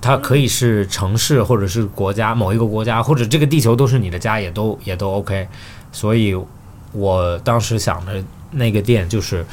[0.00, 5.46] 它可以是城市或者是国家某一个国家，或者这个地球都是你的家，也都也都 OK。
[5.92, 6.34] 所以
[6.92, 9.44] 我当时想的那个店就是，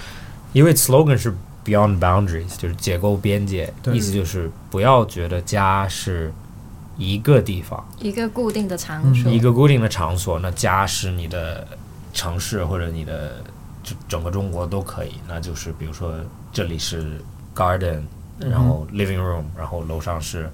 [0.53, 6.33] 因为 slogan 是 Beyond Boundaries，就是解构边界，意思就是不要觉得家是
[6.97, 7.83] 一个地方。
[7.99, 11.67] 一个固定的场嗯所，一个固定的场所，那家是你的
[12.13, 13.43] 城市或者你的
[13.83, 15.13] 整整个中国都可以。
[15.27, 16.13] 那就是比如说
[16.51, 17.21] 这里是
[17.53, 18.01] garden，
[18.39, 20.49] 然后 living room，然后楼上是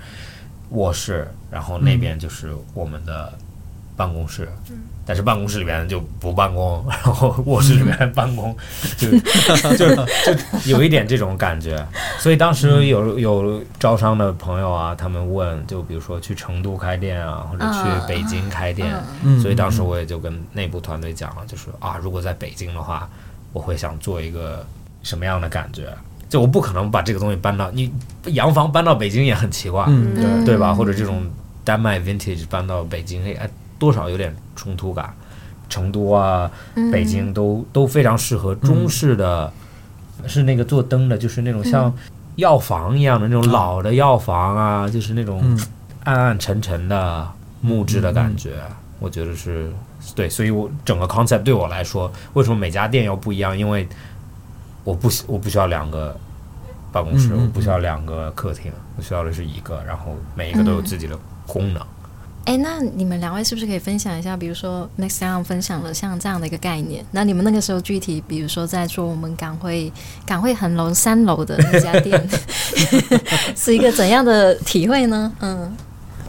[0.70, 3.38] 卧室，然后那边就是我们的
[4.02, 4.50] 办公室。
[5.04, 8.56] 但是办公室里面就不办公， 然后卧室里面办公，
[8.98, 9.10] 就
[9.76, 10.04] 就就
[10.66, 11.76] 有一点这种感觉。
[12.20, 23.10] 所以当时有有招商的朋友啊，他们问，就比如说去成都开店啊，或者嗯去北京开店，嗯，所以当时我也就跟内部团队讲了，就是啊，如果在北京的话，
[23.54, 24.66] 我会想做一个
[25.04, 25.90] 什么样的感觉？
[26.30, 27.92] 就我不可能把这个东西搬到你
[28.28, 30.74] 洋房搬到北京也很奇怪，嗯，对，嗯对吧？
[30.74, 31.24] 或者这种
[31.66, 33.50] 丹麦 vintage 搬到北京，哎，
[33.82, 35.12] 多少有点冲突感。
[35.72, 39.50] 成都啊，嗯北京都都非常适合中式的，
[40.28, 41.90] 是那个做灯的，就是那种像
[42.36, 45.58] 药房一样的那种老的药房啊，就是那种嗯
[46.04, 47.26] 暗暗沉沉的
[47.62, 48.56] 木质的感觉，
[49.00, 49.72] 我觉得是
[50.14, 53.58] 对，所以我整个 concept 对我来说，为什么每家店要不一样？
[53.58, 53.88] 因为
[54.84, 56.14] 我不需我不需要两个
[56.92, 61.18] 办公室，我不需要两个客厅，我需要的是一个，然后每一个都有自己的
[61.48, 61.82] 功能。
[62.46, 64.36] 哎，那你们两位是不是可以分享一下？
[64.36, 69.92] 比如说 Next Down 分享了像这样的一个概念，那你们那个时候具体，比如说在做我们港汇
[70.26, 72.30] 港汇恒隆三楼的那家店，
[73.56, 75.32] 是一个怎样的体会呢？
[75.40, 75.72] 嗯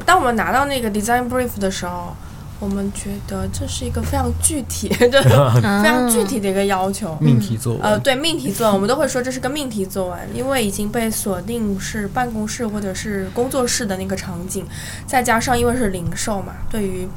[0.05, 2.14] 当我们拿到那个 design brief 的时候，
[2.62, 5.20] 我们觉得这是一个非常具体、 的
[5.82, 7.18] 非常具体的一个要求。
[7.20, 14.64] 命题作文，呃，对命题作文，我们都会说这是个命题作文，因为已经被锁定是办公室或者是工作室的那个场景，
[15.09, 17.09] 再加上因为是零售嘛，对于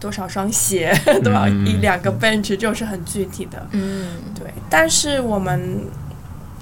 [0.00, 0.92] 多少双鞋、
[1.22, 3.64] 多少一两个 bench 就是很具体的。
[3.70, 5.80] 嗯，对，但是我们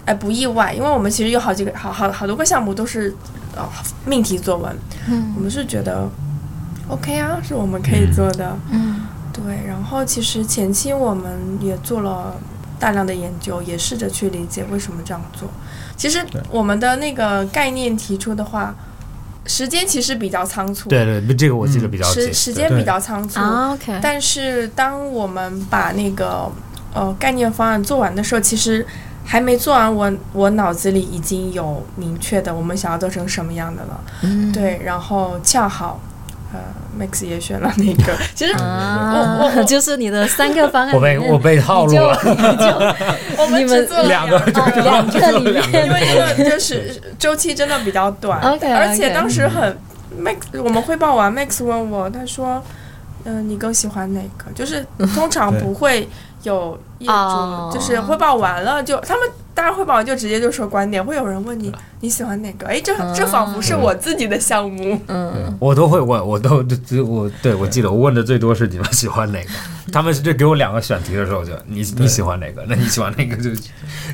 [0.04, 3.14] 哎不意外，因为我们其实有好几个好好好多个项目都是
[3.56, 3.66] 呃
[4.04, 4.76] 命题作文，
[5.08, 5.32] 嗯。
[5.34, 6.06] 我们是觉得
[6.88, 8.56] OK 啊，是我们可以做的。
[8.70, 9.00] 嗯
[9.32, 12.34] 对，然后其实前期我们也做了
[12.78, 15.46] 大量的研究，也试着去理解为什么这样做。
[15.94, 18.74] 其实我们的那个概念提出的话，
[19.44, 22.22] 时间其实比较仓促，对对，这个我记得比较紧。
[22.22, 23.38] 时时间比较仓促。
[23.38, 26.50] 啊，OK，但是当我们把那个
[26.94, 28.86] 呃概念方案做完的时候，其实
[29.22, 34.00] 还没做完，我我脑子里已经有明确的我们想要做成什么样的了。
[34.22, 36.00] 嗯，对，然后恰好
[36.52, 36.60] 呃
[36.98, 42.66] Max 也选了那个， 其实啊，我我我就是你的三个方案我，被我被套路了，你就你就
[43.42, 45.62] 我们你们只做了两个个哦两个里面。
[45.72, 49.76] 因为那个就是周期真的比较短而且当时很
[50.18, 52.62] Max 我们汇报完，Max 问我，他说，
[53.24, 54.50] 嗯、你更喜欢哪个？
[54.54, 56.08] 就是通常不会
[56.48, 59.28] 有业哦主，就是汇报完了就他们。
[59.56, 62.66] 当然汇报完就直接就说观点，会有人问你你喜欢哪个？
[62.66, 65.00] 哎，这这仿佛是我自己的项目。
[65.08, 69.50] 嗯，我都会问，我都就我对我记得我问的最多是你们喜欢哪个，
[69.90, 73.48] 他们是就给我两个选题的时候就你你喜欢哪个，那你喜欢哪个就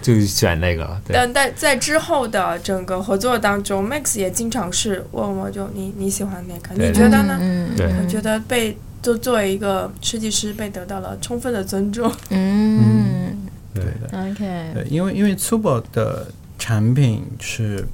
[0.01, 1.01] 就选那个了。
[1.05, 6.73] 对，但在在之后的整个合作当中，Max 也经常是问我就你你喜欢哪个？
[6.77, 7.37] 你觉得呢？
[7.41, 12.09] 嗯，对我觉得被就作为一个设计师被得到了充分的尊重。
[12.31, 13.49] 嗯。
[13.75, 14.31] 对的。
[14.31, 16.27] ，OK，对，因为因为 Tsubo 的
[16.59, 17.89] 产品是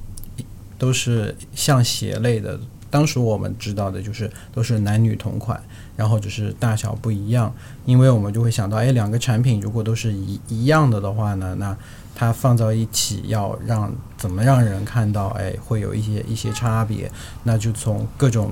[0.77, 5.61] 都是像鞋类的，当时我们知道的就是都是男女同款，
[5.95, 7.53] 然后只是大小不一样，
[7.85, 11.75] 因为我们就会想到，哎，两个产品如果都是一一样的的话呢，那
[12.13, 17.09] 它放到一起要让怎么让人看到，哎，会有一些一些差别，
[17.43, 18.51] 那就从各种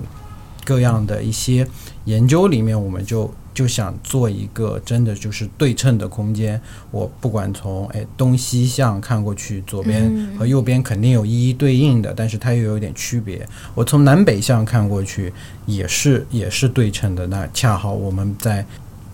[0.64, 1.68] 各样的一些
[2.06, 6.62] 研究里面，我们就就想做一个真的就是对称的空间。
[6.92, 13.44] 我不管从哎东西向看过去，左边嗯和右边肯定有一一对应的，但是它又有点区别。
[13.74, 15.34] 我从南北向看过去，
[15.66, 17.26] 也是也是对称的。
[17.26, 18.64] 那恰好我们在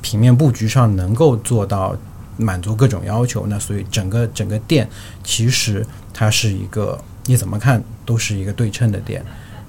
[0.02, 1.96] 平面布局上能够做到
[2.36, 4.86] 满足各种要求，那所以整个整个店
[5.24, 9.24] 其实它是一个你怎么看都是一个对称的店。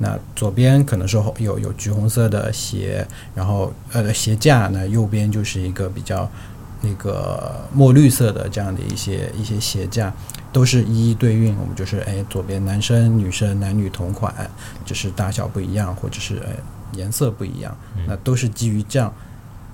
[0.04, 6.30] 那左边可能是有有橘红色的鞋，然后呃鞋架，呢右边就是一个比较
[6.82, 10.12] 那个墨绿色的这样的一些一些鞋架，
[10.52, 11.58] 都是一一对应。
[11.58, 14.34] 我们就是哎左边男生女生男女同款，
[14.84, 16.50] 只是大小不一样，或者是哎
[16.92, 17.74] 颜色不一样，
[18.06, 19.10] 那都是基于这样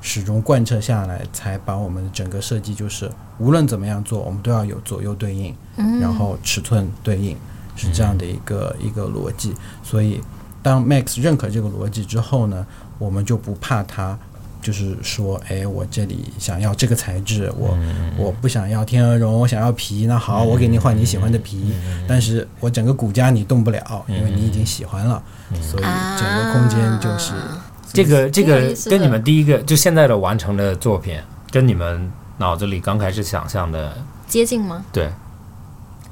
[0.01, 7.37] 始终贯彻下来，才把我们整个设计就是无论怎么样做，我们都要有左右对应，嗯然后尺寸对应，
[7.81, 9.55] 是这样的一个一个逻辑。
[9.83, 10.21] 所以
[10.63, 12.67] 当 Max 认可这个逻辑之后呢，
[12.99, 14.19] 我们就不怕他。
[14.63, 17.75] 就是说，哎，我这里想要这个材质，我、
[18.19, 21.73] 我不想要天鹅绒，我想要皮，那好，我给你换你喜欢的皮，
[22.07, 25.23] 但是我整个骨架你动不了，因为你已经喜欢了，
[25.63, 27.33] 所以整个空间就是
[27.91, 31.19] 这个这个跟你们第一个就现在的完成的作品，
[31.51, 33.97] 跟你们脑子里刚开始想象的，
[34.29, 34.85] 接近吗？
[34.93, 35.11] 对，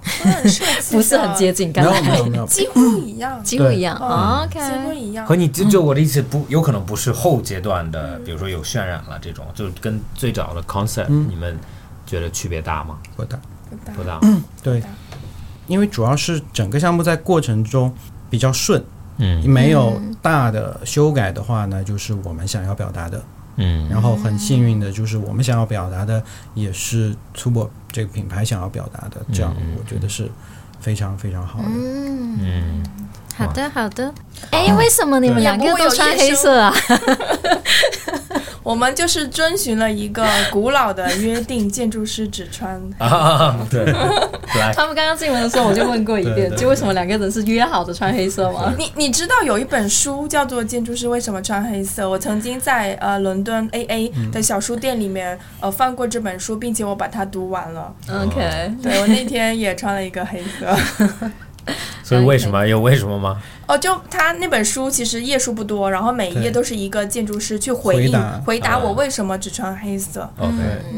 [0.90, 3.96] 不是很接近，没刚才有没有没有，几乎一样， 几乎一样。
[3.96, 5.36] ，OK，几乎一样和。
[5.36, 11.58] 你就就我的意思不有可能不是后阶段的，比如说有渲染了这种，就跟最早的 concept，、嗯你们
[12.06, 12.98] 觉得区别大吗？
[13.16, 13.38] 不大。
[13.70, 14.20] 不大不大。
[14.62, 14.82] 对，
[15.66, 17.92] 因为主要是整个项目在过程中
[18.30, 18.82] 比较顺，
[19.18, 23.22] 嗯没有大的修改的话呢，就是我们想要表达的。
[23.58, 23.86] 嗯。
[23.90, 26.22] 然后很幸运的就是我们想要表达的
[26.54, 30.30] 也是 Tubo 这个品牌想要表达的，这样嗯我觉得是
[30.80, 31.66] 非常非常好的。
[31.68, 32.82] 嗯，嗯，
[33.36, 34.12] 好的好的。
[34.50, 36.72] 哎，为什么你们两个都穿黑色啊？
[38.62, 42.80] 我们就是遵循了一个古老的约定，建筑师只穿。
[42.98, 43.84] 啊，对，
[44.74, 48.74] 他们刚刚进门的时候我就问过一遍，就为什么两个人是约好的穿黑色吗？
[48.78, 52.04] 你你知道有一本书叫做《建筑师为什么穿黑色》？
[52.08, 57.94] 我曾经在呃伦敦 AA 的小书店里面呃翻过这本书，并且我把它读完了。
[58.10, 60.76] OK，对我那天也穿了一个黑色。
[62.08, 62.66] 所以为什么？
[62.66, 63.38] 有为什么吗？
[63.66, 68.42] 哦，就他那本书其实页数不多，然后每一页都是一个建筑师去回应回答。
[68.46, 70.28] 回答我啊为什么只穿黑色。
[70.38, 70.54] OK，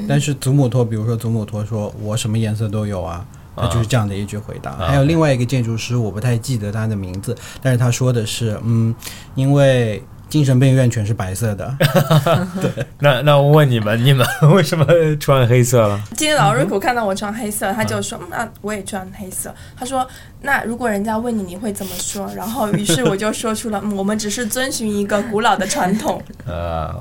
[0.08, 3.26] 但是祖母托，比如说祖母托说我什么颜色都有啊，
[3.56, 4.70] 他就是这样的一句回答。
[4.70, 4.86] 啊。
[4.86, 8.94] 还有另外一个建筑师，我不太记得他的名字，但是他说的是，嗯，
[9.34, 10.00] 因为
[10.30, 11.76] 精神病院全是白色的，
[12.62, 14.24] 对那那我问你们，你们
[14.54, 14.86] 为什么
[15.18, 16.00] 穿黑色了？
[16.16, 20.06] 今天老瑞普看到我穿黑色，他就说：“嗯那我也穿黑色。”他说
[20.42, 26.22] ：“那如果人家问你，你会怎么说？”然后于是我就说出了：“嗯，我们只是遵循一个古老的传统。
[26.46, 26.94] 呃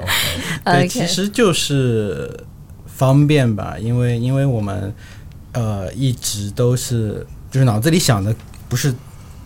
[0.66, 2.36] 对其实就是
[2.88, 4.92] 方便吧，因为因为我们
[5.54, 8.36] 呃一直都是就是脑子里想的
[8.68, 8.94] 不是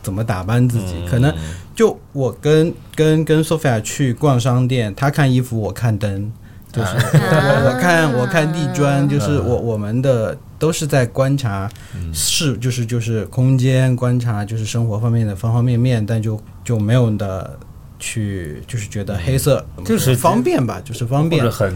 [0.04, 1.34] 怎么打扮自己，可能
[1.74, 6.32] 就我跟跟跟 Sophia 去逛商店，她看衣服，我看灯，
[6.72, 11.70] 就是 我我看我看地砖，就是我我们的都是在观察
[12.14, 17.58] 是就是就是空间观察就是生活方面的方方面面，但就就没有的
[17.98, 21.42] 去就是觉得黑色就是方便吧，就是方便。
[21.42, 21.74] 或者很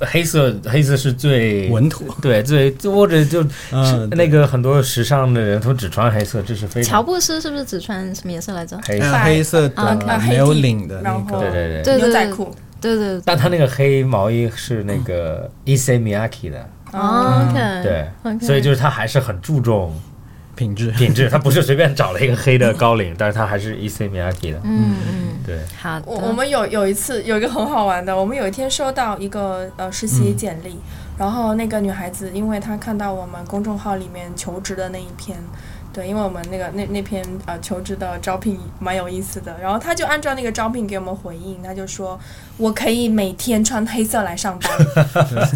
[0.00, 2.06] 黑色，黑色是最稳妥。
[2.22, 8.78] 对最或者就嗯，那个很多时尚的人都只穿黑色，这是非常乔布斯是不是只穿什么颜色来着？
[8.84, 13.16] 黑黑色啊的啊没有领的那个，对对对，牛仔裤，对对。
[13.16, 13.22] 对。
[13.24, 19.94] 但他那个黑毛衣是那个 Issey Miyake 的，哦，OK，嗯对所以就是他还是很注重
[20.60, 20.90] 品质。
[20.90, 26.04] 品质， 他不是随便找了一个黑的高领，但是他还是 Issey Miyake 的，嗯嗯，对，好的。
[26.06, 30.76] 我我们有有一次有一个很好玩的，我们有一天收到一个呃实习简历，
[31.16, 35.38] 然后那个女孩子因为她看到我们公众号里面求职的那一篇，
[35.92, 42.18] 对，因为我们那个那那篇呃求职的招聘蛮有意思的，然后他就按照那个招聘给我们回应，他就说
[42.56, 44.72] 我可以每天穿黑色来上班。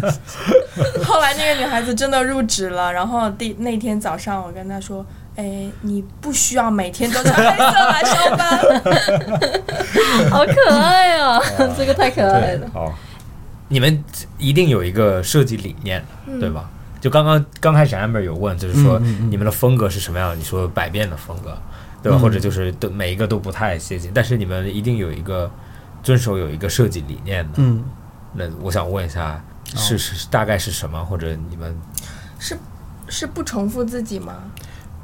[1.05, 5.05] 后来那个女孩子真的入职了，然后第那天早上我跟她说。
[5.37, 8.57] 哎，你不需要每天都穿黑色来上班。
[10.31, 11.43] 好可爱哦，
[11.77, 12.65] 这个太可爱了。
[12.73, 12.93] 好，
[13.67, 14.01] 你们
[14.37, 16.01] 一定有一个设计理念
[16.39, 16.69] 对吧？
[17.05, 18.97] 就刚刚刚开始 Amber 有问，就是说
[19.29, 20.35] 你们的风格是什么样的？
[20.35, 21.55] 你说百变的风格，
[22.01, 22.17] 对吧？
[22.17, 25.51] 嗯或者就是都每一个都不太接近，但是你们一定有一个
[26.01, 27.51] 遵守有一个设计理念的。
[27.57, 27.83] 嗯，
[28.33, 29.39] 那我想问一下，
[29.75, 31.05] 哦是是大概是什么？
[31.05, 31.77] 或者你们
[32.39, 32.57] 是
[33.07, 34.37] 是不重复自己吗？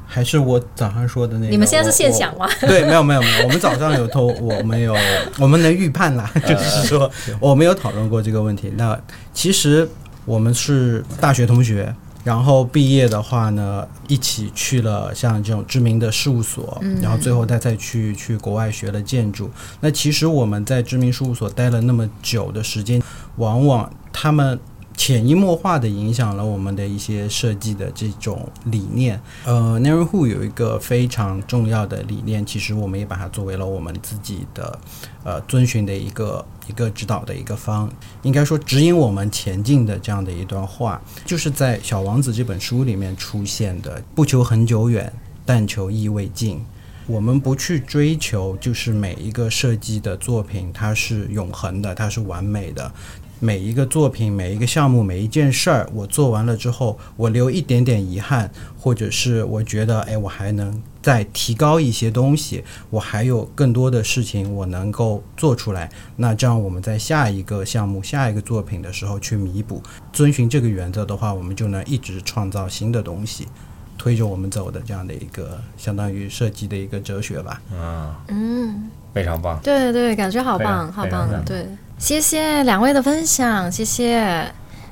[0.08, 1.52] 还是我早上说的那个。
[1.52, 2.50] 你们现在是现想吗？
[2.62, 4.98] 对，没有没有没有，我们早上有偷，我们有
[5.38, 8.74] 我们能预判啦，就是说我们有讨论过这个问题。
[8.76, 9.00] 那
[9.36, 9.88] 其实
[10.32, 11.94] 我们是大学同学。
[12.24, 19.50] 然后毕业的话呢，一起去了像这种知名的事务所，然后最后他再去去国外学了建筑。
[19.80, 23.02] 那其实我们在知名事务所待了那么久的时间，
[23.38, 24.60] 往往他们
[24.96, 29.20] 潜移默化的影响了我们的一些设计的这种理念。
[29.46, 34.80] 呃 n a r o Who 有一个非常重要的理念，其实我们也把它作为了我们自己的
[35.24, 37.92] 呃遵循的一个一个指导的一个方，
[38.22, 45.12] 应该说指引我们前进的这样的一段话，就是在《小王子》这本书里面出现的“不求很久远，
[45.46, 46.64] 但求意未尽”。
[47.08, 52.90] 我们不去追求，就是每一个设计的作品它是永恒的，它是完美的。
[53.44, 65.90] 每一个作品、每一个项目、每一件事儿，我做完了之后，我留一点点遗憾，或者是我觉得，哎，我还能再提高一些东西，我还有更多的事情我能够做出来。
[66.18, 69.82] 那这样我们在下一个项目、下一个作品的时候去弥补，
[70.14, 73.48] 遵循这个原则的话，我们就能一直创造新的东西，
[73.98, 77.60] 推着我们走的这样的一个相当于设计的一个哲学吧。
[77.74, 79.60] 嗯，嗯，非常棒。
[79.64, 81.28] 对对，感觉好棒，好棒。
[81.44, 81.66] 对，
[82.02, 84.44] 谢谢两位的分享，谢谢。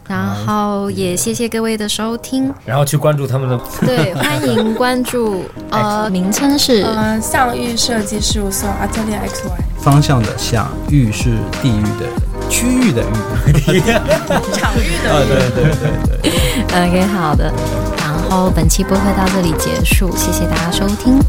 [0.08, 13.04] 然后也谢谢各位的收听，然后去关注他们的对， 欢迎关注，呃，名称是呃，象域设计事务所 Atelier XY 方向的向，域是地域的区域的
[13.72, 13.82] 域。
[14.54, 15.52] 场域啊，的域。
[15.54, 16.32] 对对对
[16.68, 16.88] 对。
[16.88, 17.52] OK，好的。
[17.98, 21.20] 然后本期播客到这里结束，谢谢大家收听。